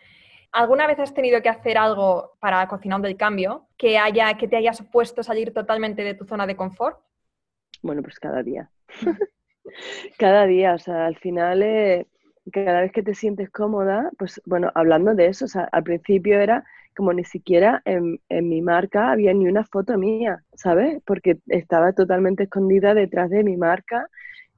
¿Alguna 0.52 0.86
vez 0.88 1.00
has 1.00 1.14
tenido 1.14 1.42
que 1.42 1.50
hacer 1.50 1.78
algo 1.78 2.34
para 2.40 2.68
Cocinando 2.68 3.08
el 3.08 3.16
Cambio 3.16 3.68
que, 3.78 3.98
haya, 3.98 4.34
que 4.38 4.48
te 4.48 4.58
haya 4.58 4.74
supuesto 4.74 5.24
salir 5.24 5.54
totalmente 5.54 6.04
de 6.04 6.14
tu 6.14 6.26
zona 6.26 6.46
de 6.46 6.56
confort? 6.56 7.00
Bueno, 7.82 8.02
pues 8.02 8.20
cada 8.20 8.44
día. 8.44 8.70
cada 10.18 10.46
día, 10.46 10.74
o 10.74 10.80
sea, 10.80 11.06
al 11.06 11.18
final, 11.18 11.64
eh, 11.64 12.08
cada 12.52 12.82
vez 12.82 12.92
que 12.92 13.04
te 13.04 13.16
sientes 13.16 13.50
cómoda, 13.50 14.12
pues 14.18 14.42
bueno, 14.46 14.72
hablando 14.76 15.16
de 15.16 15.28
eso, 15.28 15.46
o 15.46 15.48
sea, 15.48 15.70
al 15.72 15.84
principio 15.84 16.40
era 16.40 16.66
como 16.96 17.14
ni 17.14 17.24
siquiera 17.24 17.82
en, 17.86 18.20
mi 18.30 18.62
marca 18.62 19.12
había 19.12 19.34
ni 19.34 19.48
una 19.48 19.64
foto 19.64 19.98
mía, 19.98 20.44
¿sabes? 20.54 21.02
Porque 21.06 21.40
estaba 21.48 21.94
totalmente 21.94 22.44
escondida 22.44 22.94
detrás 22.94 23.30
de 23.30 23.44
mi 23.44 23.56
marca, 23.56 24.08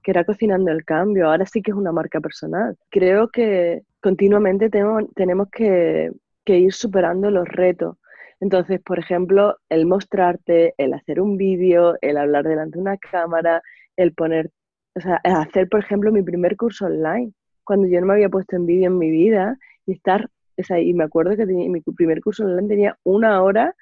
que 0.01 0.11
era 0.11 0.25
Cocinando 0.25 0.71
el 0.71 0.83
Cambio. 0.83 1.29
Ahora 1.29 1.45
sí 1.45 1.61
que 1.61 1.71
es 1.71 1.77
una 1.77 1.91
marca 1.91 2.19
personal. 2.19 2.75
Creo 2.89 3.29
que 3.29 3.83
continuamente 4.03 4.69
tenemos 4.69 5.47
que, 5.49 6.11
ir 6.45 6.73
superando 6.73 7.31
los 7.31 7.47
retos. 7.47 7.97
Entonces, 8.41 8.81
por 8.81 8.99
ejemplo, 8.99 9.57
el 9.69 9.85
mostrarte, 9.85 10.73
el 10.77 10.93
hacer 10.93 11.21
un 11.21 11.37
vídeo, 11.37 11.95
el 12.01 12.17
hablar 12.17 12.43
delante 12.43 12.75
de 12.77 12.81
una 12.81 12.97
cámara, 12.97 13.61
el 13.95 14.13
poner, 14.13 14.51
o 14.95 14.99
sea, 14.99 15.21
hacer, 15.23 15.69
por 15.69 15.79
ejemplo, 15.79 16.11
mi 16.11 16.21
primer 16.21 16.57
curso 16.57 16.85
online, 16.85 17.31
cuando 17.63 17.87
yo 17.87 18.01
no 18.01 18.07
me 18.07 18.13
había 18.15 18.27
puesto 18.27 18.57
en 18.57 18.65
vídeo 18.65 18.87
en 18.87 18.97
mi 18.97 19.09
vida 19.09 19.57
y 19.85 19.93
estar 19.93 20.29
y 20.57 20.93
me 20.93 21.05
acuerdo 21.05 21.35
que 21.35 21.45
mi 21.47 21.81
primer 21.81 22.21
curso 22.21 22.43
online 22.43 22.67
tenía 22.67 22.99
una 23.03 23.41
hora 23.41 23.73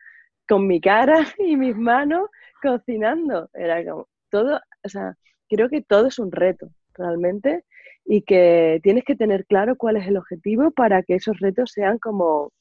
con 0.47 0.67
mi 0.67 0.79
cara 0.79 1.15
y 1.39 1.57
mis 1.57 1.75
manos 1.75 2.29
cocinando. 2.61 3.49
Era 3.53 3.83
como 3.83 4.07
todo, 4.29 4.61
o 4.83 4.89
sea, 4.89 5.17
creo 5.49 5.67
que 5.67 5.81
todo 5.81 6.07
es 6.07 6.19
un 6.19 6.31
reto 6.31 6.69
realmente 6.93 7.65
y 8.05 8.23
que 8.23 8.79
tienes 8.83 9.03
que 9.03 9.15
tener 9.15 9.45
claro 9.45 9.75
cuál 9.75 9.97
es 9.97 10.07
el 10.07 10.17
objetivo 10.17 10.71
para 10.71 11.03
que 11.03 11.15
esos 11.15 11.39
retos 11.39 11.71
sean 11.71 11.97
como 11.99 12.51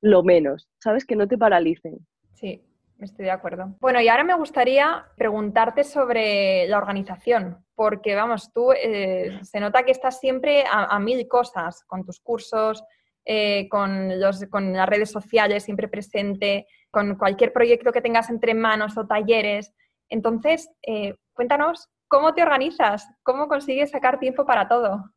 lo 0.00 0.22
menos, 0.22 0.68
¿sabes? 0.78 1.04
Que 1.04 1.16
no 1.16 1.28
te 1.28 1.38
paralicen. 1.38 1.98
Sí, 2.34 2.62
Estoy 2.98 3.26
de 3.26 3.30
acuerdo. 3.30 3.76
Bueno, 3.80 4.00
y 4.00 4.08
ahora 4.08 4.24
me 4.24 4.34
gustaría 4.34 5.04
preguntarte 5.16 5.84
sobre 5.84 6.66
la 6.66 6.78
organización, 6.78 7.62
porque 7.74 8.14
vamos, 8.14 8.52
tú 8.54 8.72
eh, 8.72 9.38
se 9.42 9.60
nota 9.60 9.84
que 9.84 9.92
estás 9.92 10.18
siempre 10.18 10.64
a, 10.70 10.98
mil 10.98 11.28
cosas 11.28 11.84
con 11.84 12.04
tus 12.04 12.20
cursos, 12.20 12.82
eh, 13.26 13.68
con, 13.68 14.18
los, 14.18 14.44
con 14.46 14.72
las 14.72 14.88
redes 14.88 15.10
sociales 15.10 15.64
siempre 15.64 15.88
presente, 15.88 16.66
con 16.90 17.16
cualquier 17.16 17.52
proyecto 17.52 17.92
que 17.92 18.00
tengas 18.00 18.30
entre 18.30 18.54
manos 18.54 18.96
o 18.96 19.06
talleres. 19.06 19.74
Entonces, 20.08 20.70
eh, 20.86 21.16
cuéntanos, 21.34 21.90
¿cómo 22.08 22.34
te 22.34 22.42
organizas? 22.42 23.08
¿Cómo 23.22 23.48
consigues 23.48 23.90
sacar 23.90 24.18
tiempo 24.18 24.44
para 24.44 24.68
todo? 24.68 25.10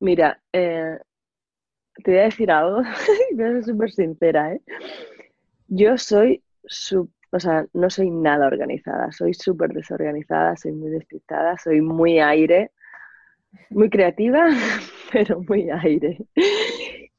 Mira, 0.00 0.40
te 0.52 1.00
voy 2.04 2.18
a 2.18 2.24
decir 2.24 2.50
algo, 2.50 2.82
voy 3.34 3.44
a 3.44 3.52
ser 3.52 3.64
súper 3.64 3.90
sincera, 3.90 4.52
¿eh? 4.52 4.60
Yo 5.68 5.98
soy, 5.98 6.42
o 7.32 7.40
sea, 7.40 7.66
no 7.72 7.90
soy 7.90 8.10
nada 8.10 8.46
organizada, 8.46 9.10
soy 9.10 9.34
súper 9.34 9.70
desorganizada, 9.70 10.56
soy 10.56 10.72
muy 10.72 10.90
despistada, 10.90 11.56
soy 11.58 11.80
muy 11.80 12.20
aire, 12.20 12.70
muy 13.70 13.90
creativa, 13.90 14.48
pero 15.12 15.40
muy 15.42 15.70
aire. 15.70 16.18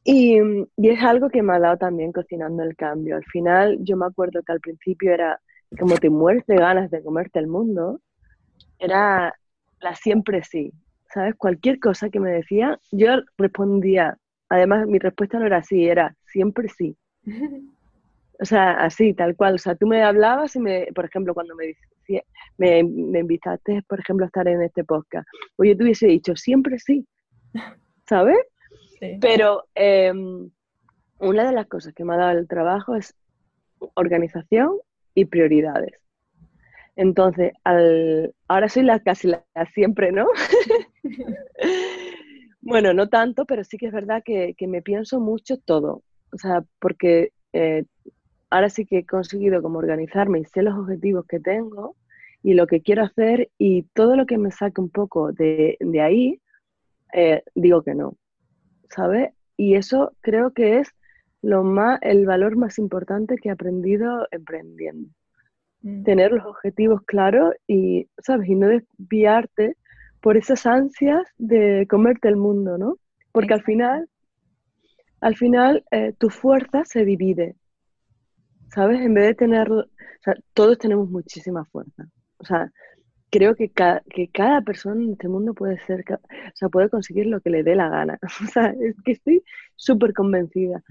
Y, 0.03 0.39
y, 0.77 0.89
es 0.89 1.03
algo 1.03 1.29
que 1.29 1.43
me 1.43 1.53
ha 1.53 1.59
dado 1.59 1.77
también 1.77 2.13
cocinando 2.13 2.63
el 2.63 2.77
cambio. 2.77 3.17
Al 3.17 3.25
final, 3.25 3.77
yo 3.81 3.97
me 3.97 4.05
acuerdo 4.05 4.41
que 4.43 4.53
al 4.53 4.61
principio 4.61 5.13
era 5.13 5.41
como 5.77 5.97
te 5.97 6.09
mueres 6.09 6.45
de 6.45 6.55
ganas 6.55 6.89
de 6.89 7.03
comerte 7.03 7.39
el 7.39 7.47
mundo, 7.47 7.99
era 8.79 9.33
la 9.79 9.95
siempre 9.95 10.43
sí. 10.43 10.71
¿Sabes? 11.13 11.35
Cualquier 11.35 11.79
cosa 11.79 12.09
que 12.09 12.19
me 12.19 12.31
decía, 12.31 12.79
yo 12.91 13.21
respondía. 13.37 14.17
Además, 14.49 14.87
mi 14.87 14.99
respuesta 14.99 15.39
no 15.39 15.45
era 15.45 15.63
sí, 15.63 15.87
era 15.87 16.15
siempre 16.25 16.69
sí. 16.69 16.95
O 18.39 18.45
sea, 18.45 18.73
así, 18.73 19.13
tal 19.13 19.35
cual. 19.35 19.55
O 19.55 19.57
sea, 19.57 19.75
tú 19.75 19.87
me 19.87 20.03
hablabas 20.03 20.55
y 20.55 20.59
me, 20.59 20.87
por 20.93 21.05
ejemplo, 21.05 21.33
cuando 21.33 21.55
me, 21.55 21.73
me, 22.57 22.83
me 22.83 23.19
invitaste, 23.19 23.83
por 23.87 23.99
ejemplo, 23.99 24.25
a 24.25 24.27
estar 24.27 24.47
en 24.47 24.61
este 24.61 24.83
podcast, 24.83 25.27
oye, 25.57 25.75
te 25.75 25.83
hubiese 25.83 26.07
dicho 26.07 26.35
siempre 26.35 26.79
sí, 26.79 27.07
¿sabes? 28.07 28.37
Sí. 28.99 29.17
Pero 29.21 29.65
em, 29.75 30.49
una 31.19 31.45
de 31.45 31.51
las 31.51 31.67
cosas 31.67 31.93
que 31.93 32.03
me 32.03 32.13
ha 32.13 32.17
dado 32.17 32.39
el 32.39 32.47
trabajo 32.47 32.95
es 32.95 33.15
organización 33.95 34.77
y 35.13 35.25
prioridades. 35.25 35.99
Entonces, 36.97 37.53
al, 37.63 38.33
ahora 38.47 38.67
soy 38.69 38.83
la 38.83 38.99
casi 38.99 39.27
la, 39.27 39.45
siempre, 39.73 40.11
¿no? 40.11 40.27
bueno, 42.61 42.91
no 42.93 43.07
tanto, 43.07 43.45
pero 43.45 43.63
sí 43.63 43.77
que 43.77 43.85
es 43.85 43.93
verdad 43.93 44.23
que, 44.25 44.55
que 44.57 44.67
me 44.67 44.81
pienso 44.81 45.19
mucho 45.19 45.57
todo. 45.57 46.03
O 46.33 46.37
sea, 46.39 46.63
porque 46.79 47.31
eh, 47.53 47.85
ahora 48.49 48.69
sí 48.69 48.87
que 48.87 48.99
he 48.99 49.05
conseguido 49.05 49.61
como 49.61 49.77
organizarme 49.77 50.39
y 50.39 50.45
sé 50.45 50.63
los 50.63 50.75
objetivos 50.75 51.25
que 51.27 51.39
tengo 51.39 51.95
y 52.41 52.55
lo 52.55 52.65
que 52.65 52.81
quiero 52.81 53.03
hacer 53.03 53.51
y 53.59 53.83
todo 53.93 54.15
lo 54.15 54.25
que 54.25 54.39
me 54.39 54.49
saque 54.49 54.81
un 54.81 54.89
poco 54.89 55.31
de, 55.31 55.77
ahí, 56.01 56.41
eh, 57.13 57.43
digo 57.53 57.83
que 57.83 57.93
no, 57.93 58.17
¿sabes? 58.89 59.33
Y 59.55 59.75
eso 59.75 60.13
creo 60.21 60.51
que 60.51 60.79
es 60.79 60.89
lo 61.43 61.63
más, 61.63 61.99
el 62.01 62.25
valor 62.25 62.57
más 62.57 62.79
importante 62.79 63.35
que 63.35 63.49
he 63.49 63.51
aprendido 63.51 64.27
emprendiendo. 64.31 65.09
Mm. 65.87 66.03
Tener 66.03 66.31
los 66.31 66.45
objetivos 66.45 67.01
claros 67.03 67.53
y, 67.67 68.07
¿sabes? 68.19 68.49
Y 68.49 68.55
no 68.55 68.67
desviarte 68.67 69.77
por 70.21 70.37
esas 70.37 70.65
ansias 70.65 71.23
de 71.37 71.87
comerte 71.89 72.27
el 72.27 72.35
mundo, 72.35 72.77
¿no? 72.77 72.97
Porque 73.31 73.53
al 73.53 73.63
final, 73.63 74.09
al 75.21 75.35
final 75.35 75.83
eh, 75.91 76.13
tu 76.17 76.29
fuerza 76.29 76.83
se 76.85 77.05
divide 77.05 77.55
¿sabes? 78.73 79.01
En 79.01 79.13
vez 79.13 79.25
de 79.27 79.35
tener, 79.35 79.71
o 79.71 79.85
sea, 80.21 80.35
todos 80.53 80.77
tenemos 80.77 81.09
muchísima 81.09 81.65
fuerza. 81.65 82.07
O 82.37 82.45
sea, 82.45 82.71
creo 83.29 83.55
que, 83.55 83.71
que 83.71 84.29
cada 84.29 84.61
persona 84.61 85.01
en 85.03 85.13
este 85.13 85.27
mundo 85.27 85.53
puede 85.53 85.79
ser, 85.79 86.03
o 86.11 86.55
sea, 86.55 86.69
puede 86.69 86.89
conseguir 86.89 87.27
lo 87.27 87.41
que 87.41 87.49
le 87.49 87.63
dé 87.63 87.75
la 87.75 87.89
gana. 87.89 88.19
O 88.43 88.47
sea, 88.47 88.73
es 88.79 88.95
que 89.03 89.13
estoy 89.13 89.43
súper 89.75 90.13
convencida. 90.13 90.83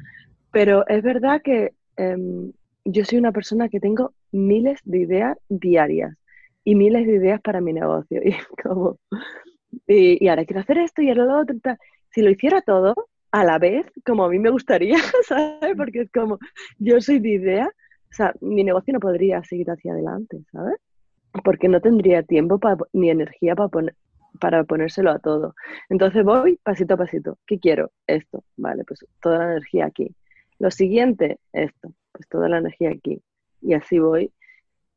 Pero 0.53 0.87
es 0.89 1.03
verdad 1.03 1.43
que 1.43 1.75
em, 1.97 2.53
yo 2.85 3.05
soy 3.05 3.19
una 3.19 3.33
persona 3.33 3.69
que 3.69 3.81
tengo 3.81 4.15
miles 4.37 4.81
de 4.85 4.99
ideas 5.01 5.39
diarias 5.49 6.17
y 6.65 6.75
miles 6.75 7.07
de 7.07 7.15
ideas 7.15 7.41
para 7.41 7.61
mi 7.61 7.73
negocio. 7.73 8.21
Y, 8.25 8.35
como, 8.63 8.99
y, 9.87 10.29
ahora 10.29 10.45
quiero 10.45 10.61
hacer 10.61 10.79
esto 10.79 11.03
y 11.03 11.09
ahora 11.09 11.25
lo 11.25 11.39
otro. 11.41 11.57
Si 12.11 12.23
lo 12.23 12.31
hiciera 12.31 12.61
todo, 12.63 12.95
a 13.31 13.45
la 13.45 13.59
vez 13.59 13.87
como 14.05 14.25
a 14.25 14.29
mí 14.29 14.39
me 14.39 14.51
gustaría, 14.51 14.97
¿sabes? 15.29 15.77
Porque 15.77 16.03
es 16.03 16.11
como, 16.11 16.39
yo 16.79 17.01
soy 17.01 17.19
de 17.19 17.31
idea, 17.31 17.67
o 17.67 18.15
sea, 18.15 18.33
mi 18.41 18.65
negocio 18.65 18.93
no 18.95 19.01
podría 19.01 19.43
seguir 19.45 19.71
hacia 19.71 19.93
adelante, 19.93 20.39
¿sabes? 20.53 20.77
Porque 21.45 21.69
no 21.69 21.81
tendría 21.81 22.23
tiempo 22.23 22.59
ni 22.93 23.11
energía 23.11 23.55
para, 23.55 23.69
poner, 23.69 23.95
para 24.41 24.65
ponérselo 24.65 25.11
a 25.11 25.19
todo. 25.19 25.55
Entonces 25.91 26.25
voy 26.25 26.59
pasito 26.63 26.95
a 26.95 26.97
pasito. 26.97 27.39
¿Qué 27.47 27.59
quiero? 27.59 27.93
Esto, 28.07 28.43
vale, 28.57 28.85
pues 28.85 29.05
toda 29.21 29.39
la 29.39 29.45
energía 29.53 29.87
aquí. 29.87 30.15
Lo 30.59 30.71
siguiente, 30.71 31.39
esto, 31.53 31.93
pues 32.13 32.27
toda 32.29 32.49
la 32.49 32.59
energía 32.59 32.91
aquí. 32.91 33.21
Y 33.61 33.75
así 33.75 33.99
voy, 33.99 34.33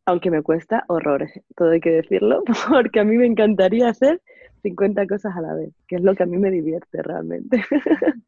aunque 0.05 0.31
me 0.31 0.41
cuesta 0.41 0.85
horrores, 0.87 1.31
todo 1.55 1.71
hay 1.71 1.79
que 1.79 1.91
decirlo, 1.91 2.43
porque 2.69 2.99
a 2.99 3.03
mí 3.03 3.15
me 3.17 3.25
encantaría 3.25 3.89
hacer 3.89 4.21
50 4.63 5.07
cosas 5.07 5.35
a 5.35 5.41
la 5.41 5.53
vez, 5.53 5.69
que 5.87 5.97
es 5.97 6.01
lo 6.01 6.15
que 6.15 6.23
a 6.23 6.25
mí 6.25 6.37
me 6.37 6.51
divierte 6.51 7.01
realmente. 7.01 7.63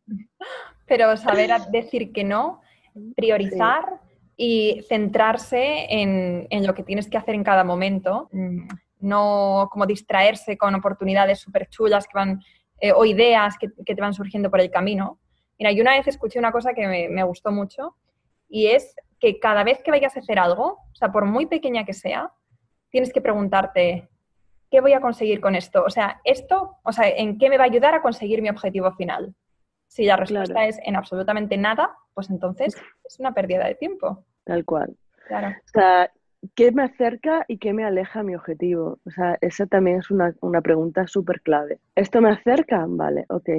Pero 0.88 1.18
saber 1.18 1.52
decir 1.72 2.12
que 2.12 2.24
no, 2.24 2.62
priorizar 3.16 4.00
y 4.38 4.84
centrarse 4.88 5.88
en, 5.90 6.66
lo 6.66 6.74
que 6.74 6.84
tienes 6.84 7.10
que 7.10 7.18
hacer 7.18 7.36
en 7.36 7.44
cada 7.44 7.64
momento, 7.64 8.30
mm, 8.32 8.68
no 9.00 9.70
como 9.72 9.86
distraerse 9.86 10.58
con 10.58 10.76
oportunidades 10.76 11.40
súper 11.40 11.68
chulas 11.70 12.08
que 12.08 12.14
van, 12.14 12.42
eh, 12.80 12.92
o 12.92 13.06
ideas 13.06 13.56
que, 13.58 13.70
te 13.70 14.02
van 14.02 14.14
surgiendo 14.14 14.50
por 14.50 14.60
el 14.60 14.70
camino. 14.70 15.20
Mira, 15.58 15.72
yo 15.72 15.82
una 15.82 15.96
vez 15.96 16.08
escuché 16.08 16.40
una 16.40 16.52
cosa 16.52 16.74
que 16.74 16.88
me, 16.88 17.10
me 17.10 17.24
gustó 17.24 17.52
mucho 17.52 17.96
y 18.50 18.68
es 18.68 18.96
que 19.22 19.40
cada 19.40 19.64
vez 19.64 19.82
que 19.84 19.92
vayas 19.92 20.18
a 20.18 20.20
hacer 20.20 20.40
algo, 20.40 20.80
o 20.92 20.96
sea, 20.96 21.12
por 21.12 21.26
muy 21.26 21.46
pequeña 21.46 21.86
que 21.86 21.94
sea, 21.94 22.34
tienes 22.90 23.14
que 23.14 23.22
preguntarte, 23.22 24.10
¿qué 24.72 24.82
voy 24.82 24.94
a 24.94 25.00
conseguir 25.00 25.40
con 25.40 25.56
esto? 25.56 25.84
O 25.84 25.90
sea, 25.92 26.20
esto, 26.24 26.78
o 26.84 26.92
sea, 26.92 27.08
¿en 27.08 27.38
qué 27.38 27.48
me 27.50 27.58
va 27.58 27.64
a 27.64 27.68
ayudar 27.68 27.94
a 27.94 28.02
conseguir 28.02 28.42
mi 28.42 28.50
objetivo 28.50 28.92
final? 28.94 29.36
Si 29.88 30.06
la 30.06 30.18
respuesta 30.18 30.66
es 30.66 30.80
en 30.84 30.96
absolutamente 30.96 31.56
nada, 31.56 31.96
pues 32.14 32.30
entonces 32.30 32.76
es 33.04 33.20
una 33.20 33.34
pérdida 33.34 33.68
de 33.68 33.76
tiempo. 33.76 34.26
Tal 34.44 34.66
cual. 34.66 34.96
Claro. 35.28 35.50
O 35.50 35.70
sea, 35.72 36.12
¿qué 36.56 36.72
me 36.72 36.84
acerca 36.84 37.46
y 37.48 37.60
qué 37.60 37.74
me 37.74 37.86
aleja 37.86 38.22
a 38.22 38.24
mi 38.24 38.36
objetivo? 38.36 39.00
O 39.06 39.12
sea, 39.12 39.38
esa 39.42 39.68
también 39.68 40.00
es 40.00 40.10
una, 40.10 40.34
pregunta 40.62 41.06
súper 41.08 41.42
clave. 41.42 41.80
¿Esto 41.96 42.22
me 42.22 42.32
acerca? 42.32 42.86
Vale, 42.88 43.26
ok. 43.30 43.50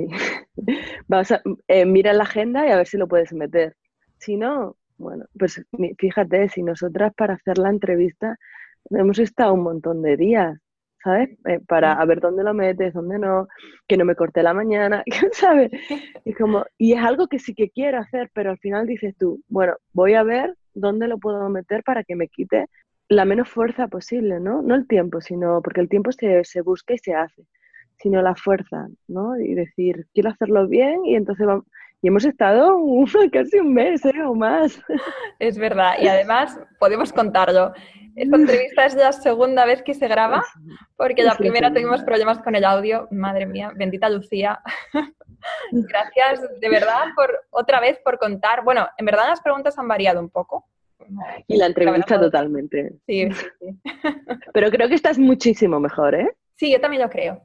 Vas 1.06 1.30
a, 1.30 1.42
eh, 1.68 1.84
mira 1.84 2.12
la 2.14 2.24
agenda 2.24 2.66
y 2.66 2.70
a 2.70 2.76
ver 2.76 2.86
si 2.86 2.96
lo 2.96 3.06
puedes 3.06 3.32
meter. 3.32 3.76
Si 4.18 4.36
no, 4.36 4.76
bueno, 4.98 5.26
pues 5.38 5.64
fíjate, 5.98 6.48
si 6.48 6.62
nosotras 6.62 7.12
para 7.14 7.34
hacer 7.34 7.58
la 7.58 7.70
entrevista 7.70 8.36
hemos 8.90 9.18
estado 9.18 9.54
un 9.54 9.62
montón 9.62 10.02
de 10.02 10.16
días 10.16 10.58
¿sabes? 11.02 11.30
Eh, 11.46 11.60
para 11.66 11.94
a 11.94 12.04
ver 12.04 12.20
dónde 12.20 12.44
lo 12.44 12.54
metes, 12.54 12.94
dónde 12.94 13.18
no, 13.18 13.48
que 13.88 13.96
no 13.96 14.04
me 14.04 14.14
corte 14.14 14.42
la 14.42 14.54
mañana, 14.54 15.02
¿sabes? 15.32 15.70
Y, 16.24 16.32
como, 16.34 16.64
y 16.78 16.92
es 16.92 17.00
algo 17.00 17.28
que 17.28 17.38
sí 17.38 17.54
que 17.54 17.70
quiero 17.70 17.98
hacer, 17.98 18.30
pero 18.34 18.50
al 18.50 18.58
final 18.58 18.86
dices 18.86 19.14
tú, 19.18 19.42
bueno, 19.48 19.74
voy 19.92 20.14
a 20.14 20.22
ver 20.22 20.56
dónde 20.74 21.08
lo 21.08 21.18
puedo 21.18 21.48
meter 21.48 21.82
para 21.84 22.04
que 22.04 22.16
me 22.16 22.28
quite 22.28 22.66
la 23.08 23.24
menos 23.24 23.48
fuerza 23.48 23.88
posible, 23.88 24.40
¿no? 24.40 24.62
No 24.62 24.74
el 24.74 24.86
tiempo, 24.86 25.20
sino 25.20 25.60
porque 25.62 25.80
el 25.80 25.88
tiempo 25.88 26.12
se, 26.12 26.44
se 26.44 26.60
busca 26.62 26.94
y 26.94 26.98
se 26.98 27.14
hace, 27.14 27.42
sino 27.98 28.22
la 28.22 28.34
fuerza, 28.34 28.88
¿no? 29.08 29.38
Y 29.38 29.54
decir, 29.54 30.06
quiero 30.14 30.30
hacerlo 30.30 30.68
bien 30.68 31.04
y 31.04 31.16
entonces 31.16 31.46
vamos, 31.46 31.66
y 32.02 32.08
hemos 32.08 32.24
estado 32.24 32.76
casi 33.32 33.58
un 33.60 33.72
mes 33.72 34.04
¿eh? 34.04 34.22
o 34.26 34.34
más. 34.34 34.78
Es 35.38 35.56
verdad, 35.56 35.94
y 36.00 36.08
además 36.08 36.58
podemos 36.78 37.12
contarlo. 37.12 37.72
Esta 38.14 38.36
entrevista 38.36 38.84
es 38.84 38.94
la 38.94 39.12
segunda 39.12 39.64
vez 39.64 39.82
que 39.82 39.94
se 39.94 40.06
graba, 40.06 40.44
porque 40.96 41.22
la 41.22 41.34
primera 41.34 41.72
tuvimos 41.72 42.02
problemas 42.02 42.42
con 42.42 42.54
el 42.54 42.64
audio. 42.64 43.08
Madre 43.10 43.46
mía, 43.46 43.72
bendita 43.74 44.10
Lucía. 44.10 44.60
Gracias 45.72 46.60
de 46.60 46.68
verdad 46.68 47.06
por 47.16 47.30
otra 47.50 47.80
vez 47.80 47.98
por 48.04 48.18
contar. 48.18 48.64
Bueno, 48.64 48.86
en 48.98 49.06
verdad 49.06 49.28
las 49.28 49.40
preguntas 49.40 49.78
han 49.78 49.88
variado 49.88 50.20
un 50.20 50.28
poco. 50.28 50.66
Y 51.46 51.56
la 51.56 51.66
entrevista 51.66 52.20
totalmente. 52.20 52.92
Sí, 53.06 53.30
sí, 53.32 53.46
sí. 53.60 53.80
Pero 54.52 54.70
creo 54.70 54.88
que 54.88 54.94
estás 54.94 55.18
muchísimo 55.18 55.80
mejor, 55.80 56.14
¿eh? 56.14 56.36
Sí, 56.56 56.70
yo 56.70 56.80
también 56.80 57.02
lo 57.02 57.10
creo. 57.10 57.42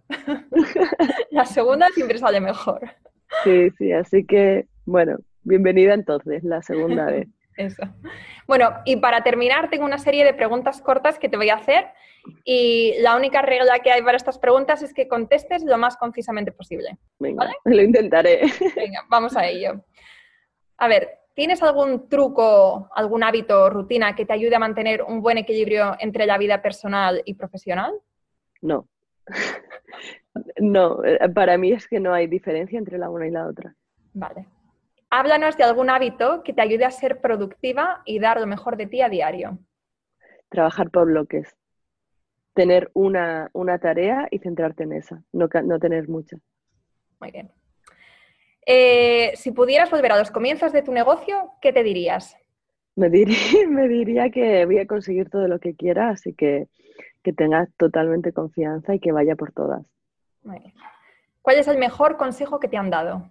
La 1.31 1.45
segunda 1.45 1.87
siempre 1.89 2.17
sale 2.17 2.41
mejor. 2.41 2.81
Sí, 3.43 3.69
sí, 3.77 3.91
así 3.91 4.25
que, 4.25 4.67
bueno, 4.85 5.17
bienvenida 5.43 5.93
entonces, 5.93 6.43
la 6.43 6.61
segunda 6.61 7.05
vez. 7.05 7.27
Eso. 7.57 7.83
Bueno, 8.47 8.69
y 8.85 8.97
para 8.97 9.23
terminar, 9.23 9.69
tengo 9.69 9.85
una 9.85 9.97
serie 9.97 10.23
de 10.23 10.33
preguntas 10.33 10.81
cortas 10.81 11.17
que 11.17 11.27
te 11.27 11.37
voy 11.37 11.49
a 11.49 11.55
hacer 11.55 11.87
y 12.43 12.93
la 12.99 13.15
única 13.15 13.41
regla 13.41 13.79
que 13.79 13.91
hay 13.91 14.03
para 14.03 14.17
estas 14.17 14.37
preguntas 14.37 14.83
es 14.83 14.93
que 14.93 15.07
contestes 15.07 15.63
lo 15.63 15.77
más 15.77 15.97
concisamente 15.97 16.51
posible. 16.51 16.97
Venga, 17.17 17.51
lo 17.65 17.81
intentaré. 17.81 18.41
Venga, 18.75 19.05
vamos 19.09 19.35
a 19.35 19.47
ello. 19.47 19.83
A 20.77 20.87
ver, 20.87 21.17
¿Tienes 21.37 21.61
algún 21.61 22.09
truco, 22.09 22.89
algún 22.95 23.23
hábito, 23.23 23.69
rutina 23.69 24.15
que 24.15 24.25
te 24.25 24.33
ayude 24.33 24.55
a 24.55 24.59
mantener 24.59 25.03
un 25.03 25.21
buen 25.21 25.37
equilibrio 25.37 25.95
entre 25.99 26.25
la 26.25 26.39
vida 26.39 26.63
personal 26.63 27.21
y 27.25 27.35
profesional? 27.35 27.93
No. 28.59 28.87
No, 30.59 31.03
eh, 31.03 31.19
para 31.33 31.57
mí 31.57 31.71
es 31.71 31.87
que 31.87 31.99
no 31.99 32.13
hay 32.13 32.27
diferencia 32.27 32.77
entre 32.77 32.97
la 32.97 33.09
una 33.09 33.27
y 33.27 33.31
la 33.31 33.47
otra. 33.47 33.75
Vale. 34.13 34.47
Háblanos 35.09 35.55
de 35.57 35.63
algún 35.63 35.89
hábito 35.89 36.43
que 36.43 36.53
te 36.53 36.61
ayude 36.61 36.85
a 36.85 36.91
ser 36.91 37.21
productiva 37.21 38.01
y 38.05 38.19
dar 38.19 38.39
lo 38.39 38.47
mejor 38.47 38.75
de 38.75 38.87
ti 38.87 39.01
a 39.01 39.09
diario. 39.09 39.59
Trabajar 40.49 40.89
por 40.91 41.05
bloques. 41.05 41.55
Tener 42.53 42.89
una, 42.93 43.49
tarea 43.81 44.27
y 44.31 44.39
centrarte 44.39 44.83
en 44.83 44.93
esa, 44.93 45.23
no, 45.31 45.47
no 45.63 45.79
tener 45.79 46.09
muchas. 46.09 46.41
Muy 47.19 47.31
bien. 47.31 47.51
Eh, 48.65 49.31
si 49.35 49.51
pudieras 49.51 49.89
volver 49.89 50.11
a 50.11 50.19
los 50.19 50.29
comienzos 50.29 50.73
de 50.73 50.81
tu 50.81 50.91
negocio, 50.91 51.51
¿qué 51.61 51.71
te 51.71 51.83
dirías? 51.83 52.35
Me 52.97 53.09
diría, 53.09 53.37
me 53.69 53.87
diría 53.87 54.29
que 54.29 54.65
voy 54.65 54.79
a 54.79 54.87
conseguir 54.87 55.29
todo 55.29 55.47
lo 55.47 55.59
que 55.59 55.75
quiera, 55.75 56.09
así 56.09 56.33
que 56.33 56.67
que 57.23 57.33
tengas 57.33 57.69
totalmente 57.77 58.33
confianza 58.33 58.95
y 58.95 58.99
que 58.99 59.11
vaya 59.11 59.35
por 59.35 59.51
todas. 59.51 59.85
¿Cuál 61.41 61.57
es 61.57 61.67
el 61.67 61.77
mejor 61.77 62.17
consejo 62.17 62.59
que 62.59 62.67
te 62.67 62.77
han 62.77 62.89
dado? 62.89 63.29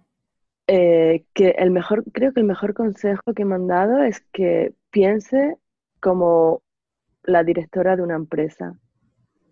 Eh, 0.67 1.25
que 1.33 1.49
el 1.51 1.71
mejor, 1.71 2.03
creo 2.11 2.33
que 2.33 2.41
el 2.41 2.45
mejor 2.45 2.73
consejo 2.73 3.33
que 3.35 3.45
me 3.45 3.55
han 3.55 3.67
dado 3.67 4.03
es 4.03 4.21
que 4.33 4.73
piense 4.91 5.57
como 6.01 6.61
la 7.23 7.43
directora 7.43 7.95
de 7.95 8.03
una 8.03 8.15
empresa, 8.15 8.77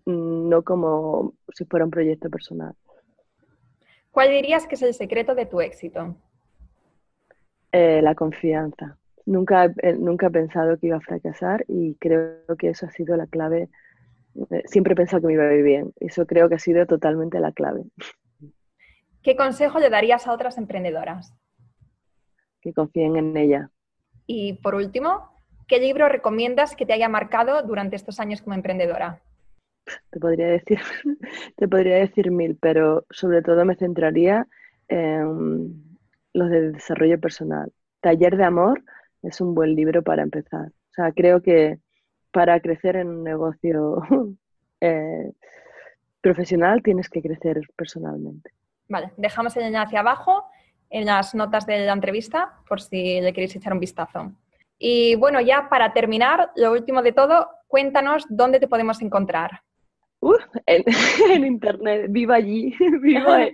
no 0.06 0.64
como 0.64 1.34
si 1.54 1.66
fuera 1.66 1.86
un 1.86 1.92
proyecto 1.92 2.30
personal. 2.30 2.74
¿Cuál 4.12 4.30
dirías 4.30 4.66
que 4.68 4.76
es 4.76 4.82
el 4.82 4.94
secreto 4.94 5.36
de 5.36 5.46
tu 5.46 5.60
éxito? 5.60 6.16
Eh, 7.72 8.02
la 8.02 8.16
confianza. 8.16 8.98
Nunca, 9.26 9.66
eh, 9.66 9.94
nunca 9.94 10.28
he 10.28 10.32
pensado 10.32 10.78
que 10.78 10.88
iba 10.88 10.98
a 10.98 11.02
fracasar 11.02 11.66
y 11.68 11.96
creo 11.96 12.56
que 12.58 12.70
eso 12.70 12.86
ha 12.86 12.92
sido 12.92 13.18
la 13.18 13.28
clave. 13.28 13.70
Eh, 14.52 14.64
siempre 14.66 14.94
he 14.94 14.96
pensado 14.96 15.22
que 15.22 15.28
me 15.28 15.34
iba 15.34 15.44
a 15.44 15.54
ir 15.54 15.64
bien. 15.64 15.94
Eso 16.00 16.26
creo 16.26 16.50
que 16.50 16.56
ha 16.56 16.60
sido 16.60 16.86
totalmente 16.86 17.40
la 17.40 17.52
clave. 17.52 17.84
¿Qué 19.22 19.36
consejo 19.36 19.80
le 19.80 19.90
darías 19.90 20.28
a 20.28 20.34
otras 20.34 20.58
emprendedoras? 20.58 21.34
Que 22.62 22.74
confíen 22.74 23.16
en 23.16 23.38
ella. 23.38 23.70
Y 24.28 24.54
por 24.54 24.76
último, 24.76 25.32
¿qué 25.68 25.80
libro 25.80 26.10
recomiendas 26.10 26.76
que 26.76 26.86
te 26.86 26.94
haya 26.94 27.10
marcado 27.10 27.64
durante 27.64 27.96
estos 27.96 28.20
años 28.20 28.42
como 28.42 28.56
emprendedora? 28.56 29.22
te 30.10 30.20
podría 30.20 30.48
decir, 30.48 30.80
te 31.58 31.68
podría 31.68 31.98
decir 31.98 32.32
mil, 32.32 32.58
pero 32.60 33.06
sobre 33.10 33.42
todo 33.42 33.66
me 33.66 33.76
centraría 33.76 34.48
en 34.88 35.98
los 36.34 36.50
de 36.50 36.72
desarrollo 36.72 37.20
personal. 37.20 37.72
Taller 38.02 38.38
de 38.38 38.44
Amor 38.44 38.84
es 39.24 39.42
un 39.42 39.56
buen 39.56 39.76
libro 39.76 40.04
para 40.04 40.24
empezar. 40.24 40.68
O 40.68 40.94
sea, 40.94 41.12
creo 41.12 41.42
que 41.42 41.80
para 42.36 42.60
crecer 42.60 42.98
en 42.98 43.08
un 43.08 43.24
negocio 43.24 44.02
eh, 44.82 45.32
profesional 46.20 46.84
tienes 46.84 47.10
que 47.10 47.22
crecer 47.22 47.62
personalmente. 47.78 48.52
Vale, 48.90 49.14
dejamos 49.16 49.56
el 49.56 49.64
enlace 49.64 49.96
abajo 49.96 50.44
en 50.90 51.06
las 51.06 51.34
notas 51.34 51.66
de 51.66 51.86
la 51.86 51.94
entrevista 51.94 52.60
por 52.68 52.82
si 52.82 53.22
le 53.22 53.32
queréis 53.32 53.56
echar 53.56 53.72
un 53.72 53.80
vistazo. 53.80 54.34
Y 54.78 55.16
bueno, 55.16 55.40
ya 55.40 55.70
para 55.70 55.94
terminar, 55.94 56.52
lo 56.58 56.74
último 56.74 57.02
de 57.02 57.14
todo, 57.14 57.48
cuéntanos 57.70 58.26
dónde 58.28 58.60
te 58.60 58.68
podemos 58.68 59.02
encontrar. 59.02 59.62
en, 60.66 61.46
internet, 61.46 62.08
vivo 62.10 62.34
allí, 62.34 62.76
vivo 63.02 63.34
en, 63.34 63.54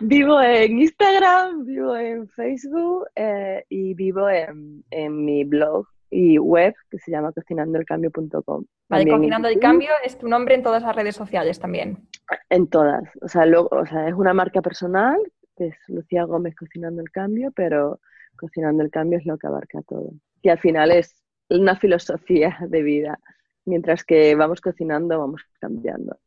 vivo 0.00 0.42
en 0.42 0.78
Instagram, 0.78 1.64
vivo 1.64 1.96
en 1.96 2.28
Facebook 2.28 3.06
eh, 3.16 3.64
y 3.70 3.94
vivo 3.94 4.28
en, 4.28 5.24
mi 5.24 5.44
blog 5.44 5.86
y 6.14 6.38
web 6.38 6.74
que 6.90 6.98
se 6.98 7.10
llama 7.10 7.32
cocinandoelcambio.com. 7.32 8.64
Vale, 8.88 9.10
Cocinando 9.10 9.48
el 9.48 9.58
Cambio 9.58 9.90
es 10.04 10.16
tu 10.16 10.28
nombre 10.28 10.54
en 10.54 10.62
todas 10.62 10.82
las 10.82 10.94
redes 10.94 11.16
sociales 11.16 11.58
también. 11.58 12.08
En 12.50 12.68
todas, 12.68 13.02
o 13.20 13.28
sea, 13.28 13.44
o 13.44 13.86
sea, 13.86 14.08
es 14.08 14.14
una 14.14 14.32
marca 14.32 14.62
personal, 14.62 15.18
que 15.56 15.66
es 15.68 15.76
Lucía 15.88 16.24
Gómez 16.24 16.54
Cocinando 16.54 17.02
el 17.02 17.10
Cambio, 17.10 17.50
pero 17.50 18.00
Cocinando 18.36 18.84
el 18.84 18.90
Cambio 18.90 19.18
es 19.18 19.26
lo 19.26 19.36
que 19.38 19.48
abarca 19.48 19.82
todo. 19.82 20.12
Y 20.40 20.50
al 20.50 20.60
final 20.60 20.92
es 20.92 21.20
una 21.48 21.74
filosofía 21.74 22.58
de 22.68 22.82
vida 22.82 23.18
mientras 23.64 24.04
que 24.04 24.34
vamos 24.34 24.60
cocinando, 24.60 25.18
vamos 25.18 25.42
cambiando. 25.58 26.18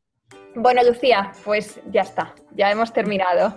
Bueno, 0.60 0.82
Lucía, 0.84 1.32
pues 1.46 1.80
ya 1.91 2.02
está, 2.02 2.34
ya 2.56 2.72
hemos 2.72 2.91
terminado. 2.91 3.54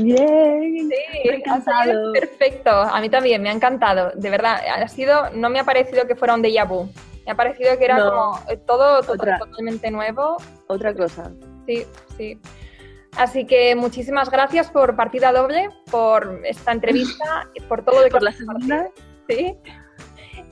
Bien, 0.00 0.88
sí, 0.88 0.94
me 1.24 1.32
ha 1.32 1.34
encantado. 1.34 2.12
Perfecto, 2.12 2.70
a 2.70 3.00
mí 3.00 3.10
también 3.10 3.42
me 3.42 3.50
ha 3.50 3.52
encantado, 3.52 4.12
de 4.14 4.30
verdad, 4.30 4.60
ha 4.72 4.86
sido, 4.86 5.30
no 5.30 5.50
me 5.50 5.58
ha 5.58 5.64
parecido 5.64 6.06
que 6.06 6.14
fuera 6.14 6.34
un 6.34 6.42
déjà 6.42 6.64
vu, 6.64 6.88
me 7.26 7.32
ha 7.32 7.34
parecido 7.34 7.76
que 7.76 7.84
era 7.84 7.98
como 7.98 8.38
todo, 8.66 9.02
totalmente 9.02 9.90
nuevo. 9.90 10.36
Otra 10.68 10.94
cosa. 10.94 11.32
Sí, 11.66 11.84
sí. 12.16 12.38
Así 13.16 13.44
que 13.44 13.74
muchísimas 13.74 14.30
gracias 14.30 14.70
por 14.70 14.94
partida 14.94 15.32
doble, 15.32 15.70
por 15.90 16.40
esta 16.44 16.70
entrevista, 16.70 17.48
por 17.68 17.84
todo 17.84 17.98
lo 17.98 18.04
que 18.04 18.10
por 18.12 18.22
la 18.22 18.32
segunda. 18.32 18.88
Sí 19.28 19.56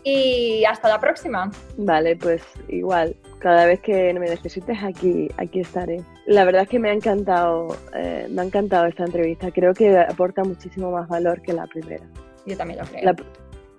y 0.05 0.64
hasta 0.64 0.88
la 0.88 1.01
próxima. 1.01 1.51
Vale, 1.77 2.16
pues 2.16 2.42
igual, 2.68 3.16
cada 3.38 3.66
vez 3.66 3.81
que 3.81 4.12
me 4.14 4.29
necesites 4.29 4.83
aquí, 4.83 5.29
aquí 5.37 5.61
estaré. 5.61 6.03
La 6.27 6.44
verdad 6.44 6.62
es 6.62 6.68
que 6.68 6.79
me 6.79 6.90
ha 6.90 6.92
encantado, 6.92 7.77
eh, 7.94 8.27
me 8.31 8.42
ha 8.42 8.44
encantado 8.44 8.87
esta 8.87 9.05
entrevista. 9.05 9.51
Creo 9.51 9.72
que 9.74 9.98
aporta 9.98 10.42
muchísimo 10.44 10.90
más 10.90 11.09
valor 11.09 11.40
que 11.42 11.53
la 11.53 11.66
primera. 11.66 12.05
Yo 12.46 12.57
también 12.57 12.81
lo 12.81 12.87
creo. 12.87 13.14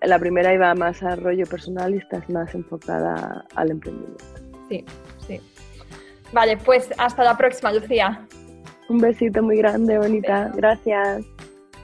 La, 0.02 0.18
primera 0.18 0.54
iba 0.54 0.74
más 0.76 1.04
a 1.04 1.16
rollo 1.16 1.46
personal 1.46 1.94
y 1.94 1.98
esta 1.98 2.20
es 2.20 2.30
más 2.30 2.54
enfocada 2.56 3.46
al 3.56 3.72
emprendimiento. 3.72 4.24
Sí, 4.70 4.86
sí. 5.28 5.42
Vale, 6.32 6.58
pues 6.58 6.94
hasta 6.98 7.24
la 7.24 7.36
próxima, 7.36 7.74
Lucía. 7.74 8.26
Un 8.88 9.00
besito 9.00 9.44
muy 9.44 9.58
grande, 9.58 9.98
bonita. 9.98 10.52
Gracias. 10.56 11.26